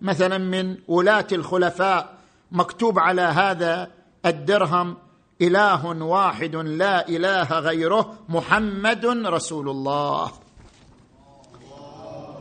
[0.00, 2.18] مثلا من ولاة الخلفاء
[2.52, 3.90] مكتوب على هذا
[4.26, 4.96] الدرهم
[5.40, 10.32] إله واحد لا إله غيره محمد رسول الله.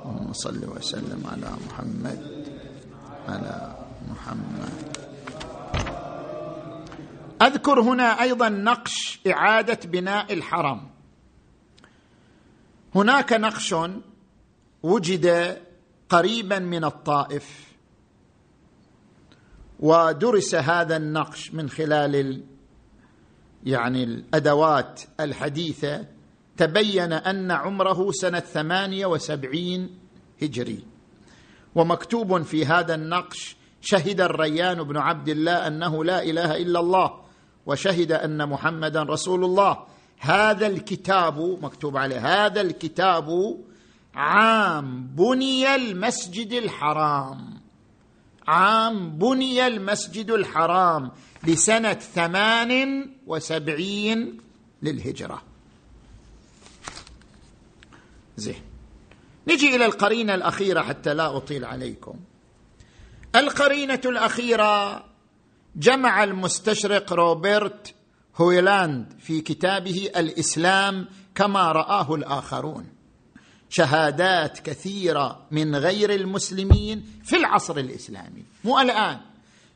[0.08, 2.48] اللهم صل وسلم على محمد
[3.28, 3.76] على
[4.10, 4.98] محمد.
[7.42, 10.90] أذكر هنا أيضا نقش إعادة بناء الحرم.
[12.96, 13.76] هناك نقش
[14.84, 15.58] وجد
[16.10, 17.68] قريبا من الطائف
[19.80, 22.44] ودرس هذا النقش من خلال ال
[23.66, 26.06] يعني الأدوات الحديثة
[26.58, 30.00] تبين أن عمره سنة ثمانية وسبعين
[30.42, 30.84] هجري.
[31.76, 37.22] ومكتوب في هذا النقش شهد الريان بن عبد الله أنه لا إله إلا الله
[37.66, 39.78] وشهد أن محمدا رسول الله.
[40.20, 43.58] هذا الكتاب مكتوب عليه هذا الكتاب
[44.16, 47.62] عام بني المسجد الحرام.
[48.48, 51.12] عام بني المسجد الحرام
[51.44, 54.38] لسنة ثمان وسبعين
[54.82, 55.42] للهجرة.
[58.38, 58.62] زين.
[59.48, 62.20] نجي إلى القرينة الأخيرة حتى لا أطيل عليكم.
[63.36, 65.04] القرينة الأخيرة
[65.76, 67.94] جمع المستشرق روبرت
[68.36, 72.90] هويلاند في كتابه الإسلام كما رآه الآخرون.
[73.70, 78.46] شهادات كثيرة من غير المسلمين في العصر الإسلامي.
[78.64, 79.20] مو الآن.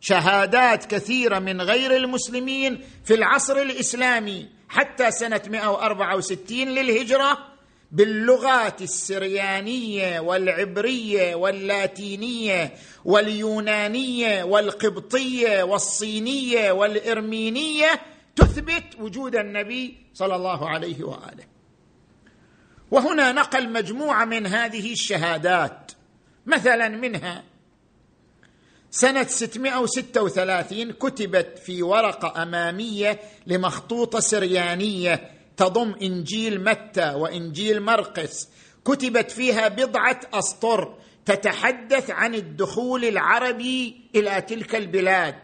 [0.01, 7.50] شهادات كثيرة من غير المسلمين في العصر الإسلامي حتى سنة 164 للهجرة
[7.91, 12.73] باللغات السريانية والعبرية واللاتينية
[13.05, 18.01] واليونانية والقبطية والصينية والإرمينية
[18.35, 21.43] تثبت وجود النبي صلى الله عليه وآله.
[22.91, 25.91] وهنا نقل مجموعة من هذه الشهادات.
[26.45, 27.43] مثلا منها
[28.91, 38.49] سنة 636 كتبت في ورقة أمامية لمخطوطة سريانية تضم إنجيل متى وإنجيل مرقس
[38.85, 40.95] كتبت فيها بضعة أسطر
[41.25, 45.35] تتحدث عن الدخول العربي إلى تلك البلاد.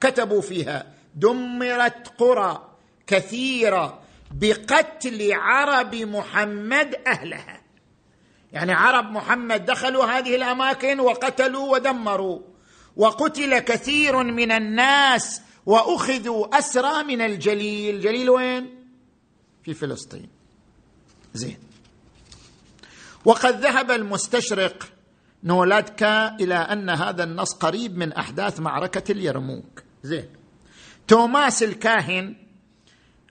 [0.00, 2.68] كتبوا فيها دمرت قرى
[3.06, 7.62] كثيرة بقتل عرب محمد أهلها.
[8.52, 12.40] يعني عرب محمد دخلوا هذه الأماكن وقتلوا ودمروا
[12.96, 17.94] وقتل كثير من الناس وأخذوا أسرى من الجليل.
[17.94, 18.81] الجليل وين؟
[19.64, 20.28] في فلسطين.
[21.34, 21.58] زين.
[23.24, 24.88] وقد ذهب المستشرق
[25.44, 29.82] نولادكا إلى أن هذا النص قريب من أحداث معركة اليرموك.
[30.02, 30.28] زين.
[31.08, 32.36] توماس الكاهن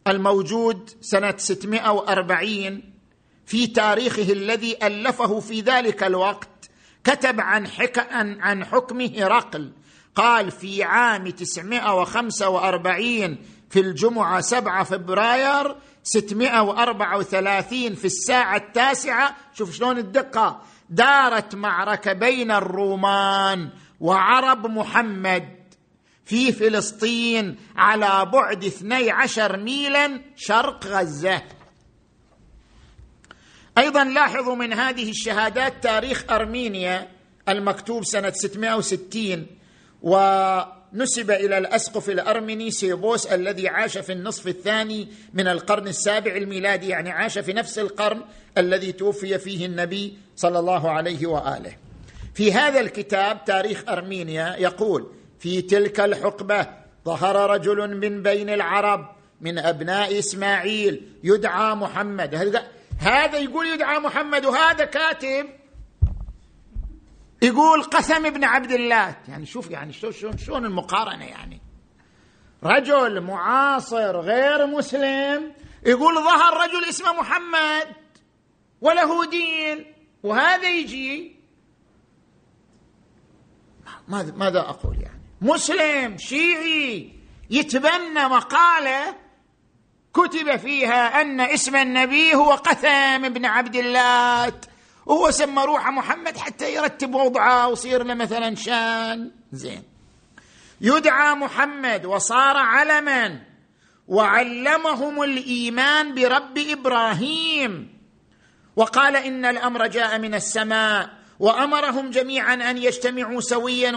[0.07, 2.81] الموجود سنة 640
[3.45, 6.69] في تاريخه الذي ألفه في ذلك الوقت
[7.03, 8.07] كتب عن حك...
[8.39, 9.71] عن حكم هرقل.
[10.15, 13.37] قال في عام 945
[13.69, 19.35] في الجمعة 7 فبراير 634 في الساعة التاسعة.
[19.53, 20.61] شوف شلون الدقة.
[20.89, 25.61] دارت معركة بين الرومان وعرب محمد
[26.25, 31.41] في فلسطين على بعد 12 ميلا شرق غزة.
[33.77, 37.11] أيضا لاحظوا من هذه الشهادات تاريخ أرمينيا
[37.49, 39.47] المكتوب سنة 660
[40.93, 47.11] ونسب إلى الأسقف الأرمني سيبوس الذي عاش في النصف الثاني من القرن السابع الميلادي يعني
[47.11, 48.21] عاش في نفس القرن
[48.57, 51.73] الذي توفي فيه النبي صلى الله عليه وآله.
[52.33, 56.67] في هذا الكتاب تاريخ أرمينيا يقول: في تلك الحقبة
[57.05, 62.35] ظهر رجل من بين العرب من أبناء إسماعيل يدعى محمد
[62.99, 65.45] هذا يقول يدعى محمد وهذا كاتب
[67.41, 69.15] يقول قسم ابن عبد الله.
[69.27, 71.61] يعني شوف يعني شلون شلون المقارنة يعني.
[72.63, 75.53] رجل معاصر غير مسلم
[75.85, 77.95] يقول ظهر رجل اسمه محمد
[78.81, 79.85] وله دين.
[80.23, 81.35] وهذا يجي
[84.07, 87.13] ماذا ماذا أقول يعني؟ مسلم شيعي
[87.49, 89.15] يتبنى مقالة
[90.13, 94.53] كتب فيها أن اسم النبي هو قثم بن عبد الله.
[95.05, 99.31] وهو سمى روحه محمد حتى يرتب وضعه ويصير له مثلا شان.
[99.51, 99.83] زين.
[100.81, 103.39] يدعى محمد وصار علما
[104.07, 107.97] وعلمهم الإيمان برب إبراهيم.
[108.75, 113.95] وقال إن الأمر جاء من السماء وأمرهم جميعا أن يجتمعوا سويا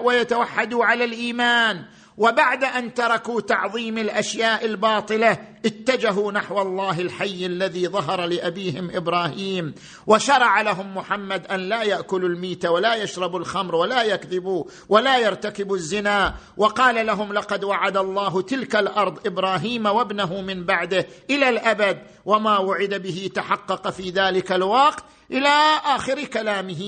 [0.00, 1.84] ويتوحدوا على الإيمان.
[2.16, 9.74] وبعد أن تركوا تعظيم الأشياء الباطلة اتجهوا نحو الله الحي الذي ظهر لأبيهم إبراهيم
[10.06, 16.34] وشرع لهم محمد أن لا يأكلوا الميت ولا يشربوا الخمر ولا يكذبوا ولا يرتكبوا الزنا.
[16.56, 22.94] وقال لهم لقد وعد الله تلك الأرض إبراهيم وابنه من بعده إلى الأبد وما وعد
[22.94, 26.82] به تحقق في ذلك الوقت إلى آخر كلامه.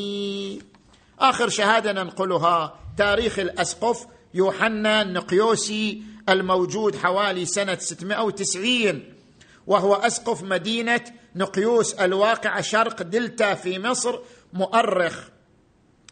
[1.21, 9.03] آخر شهادة ننقلها تاريخ الأسقف يوحنا النقيوسي الموجود حوالي سنة 690
[9.67, 11.01] وهو أسقف مدينة
[11.37, 14.19] نقيوس الواقعة شرق دلتا في مصر
[14.53, 15.29] مؤرخ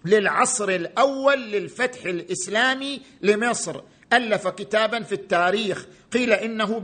[0.05, 3.81] للعصر الأول للفتح الإسلامي لمصر.
[4.13, 5.87] ألف كتابا في التاريخ.
[6.13, 6.79] قيل إنه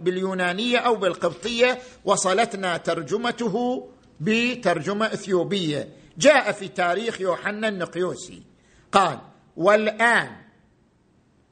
[0.00, 3.86] باليونانية أو بالقبطية وصلتنا ترجمته
[4.20, 5.88] بترجمة إثيوبية.
[6.18, 8.42] جاء في تاريخ يوحنا النقيوسي.
[8.92, 9.18] قال
[9.56, 10.36] والآن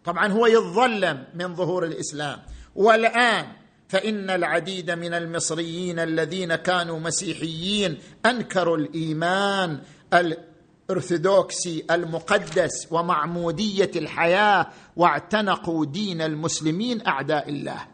[0.09, 2.39] طبعا هو يتظلم من ظهور الإسلام.
[2.75, 3.47] والآن
[3.89, 9.81] فإن العديد من المصريين الذين كانوا مسيحيين أنكروا الإيمان
[10.15, 17.87] الأرثوذكسي المقدس ومعمودية الحياة واعتنقوا دين المسلمين أعداء الله.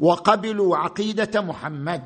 [0.00, 2.04] وقبلوا عقيدة محمد.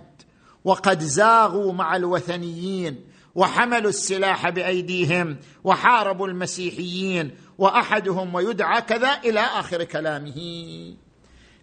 [0.64, 3.04] وقد زاغوا مع الوثنيين.
[3.34, 10.34] وحملوا السلاح بأيديهم وحاربوا المسيحيين وأحدهم ويدعى كذا إلى آخر كلامه.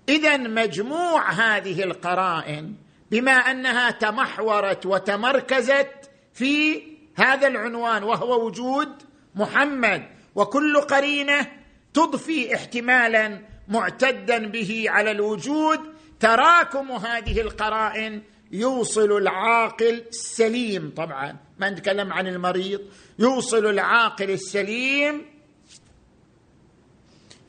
[0.09, 2.76] اذا مجموع هذه القرائن
[3.11, 6.82] بما أنها تمحورت وتمركزت في
[7.15, 8.89] هذا العنوان وهو وجود
[9.36, 10.03] محمد
[10.36, 11.47] وكل قرينة
[11.93, 15.80] تضفي احتمالا معتدا به على الوجود
[16.19, 18.22] تراكم هذه القرائن
[18.52, 22.82] يوصل العاقل السليم طبعا ما نتكلم عن المريض
[23.20, 25.26] يوصل العاقل السليم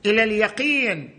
[0.06, 1.18] إلى اليقين.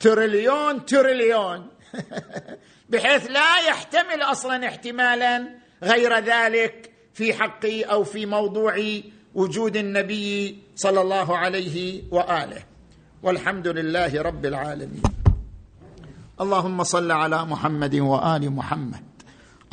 [0.00, 1.68] تريليون تريليون.
[2.90, 5.48] بحيث لا يحتمل أصلا احتمالا
[5.82, 9.00] غير ذلك في حقي أو في موضوع
[9.34, 12.62] وجود النبي صلى الله عليه وآله.
[13.22, 15.02] والحمد لله رب العالمين.
[16.40, 19.04] اللهم صل على محمد وآل محمد.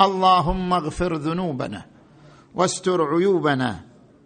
[0.00, 1.84] اللهم اغفر ذنوبنا
[2.54, 3.80] واستر عيوبنا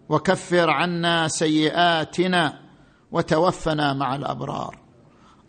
[0.08, 2.60] وكفر عنا سيئاتنا
[3.12, 4.78] وتوفنا مع الأبرار.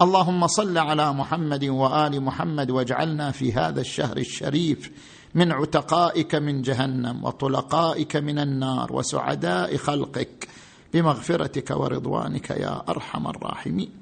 [0.01, 4.91] اللهم صل على محمد وآل محمد واجعلنا في هذا الشهر الشريف
[5.35, 10.47] من عتقائك من جهنم وطلقائك من النار وسعداء خلقك
[10.93, 14.00] بمغفرتك ورضوانك يا أرحم الراحمين.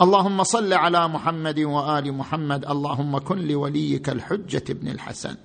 [0.00, 2.64] اللهم صل على محمد وآل محمد.
[2.64, 5.36] اللهم كن لوليك الحجة بن الحسن.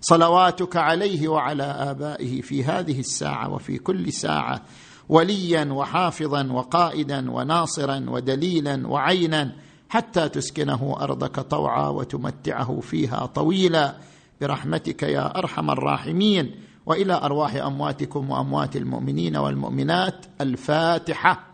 [0.00, 4.62] صلواتك عليه وعلى آبائه في هذه الساعة وفي كل ساعة
[5.08, 9.56] وليا وحافظا وقائدا وناصرا ودليلا وعينا
[9.88, 13.96] حتى تسكنه أرضك طوعا وتمتعه فيها طويلا.
[14.40, 16.54] برحمتك يا أرحم الراحمين.
[16.86, 21.46] وإلى أرواح أمواتكم وأموات المؤمنين والمؤمنات الفاتحة.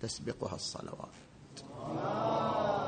[0.00, 1.11] تسبقها الصلوات.
[2.00, 2.81] ああ。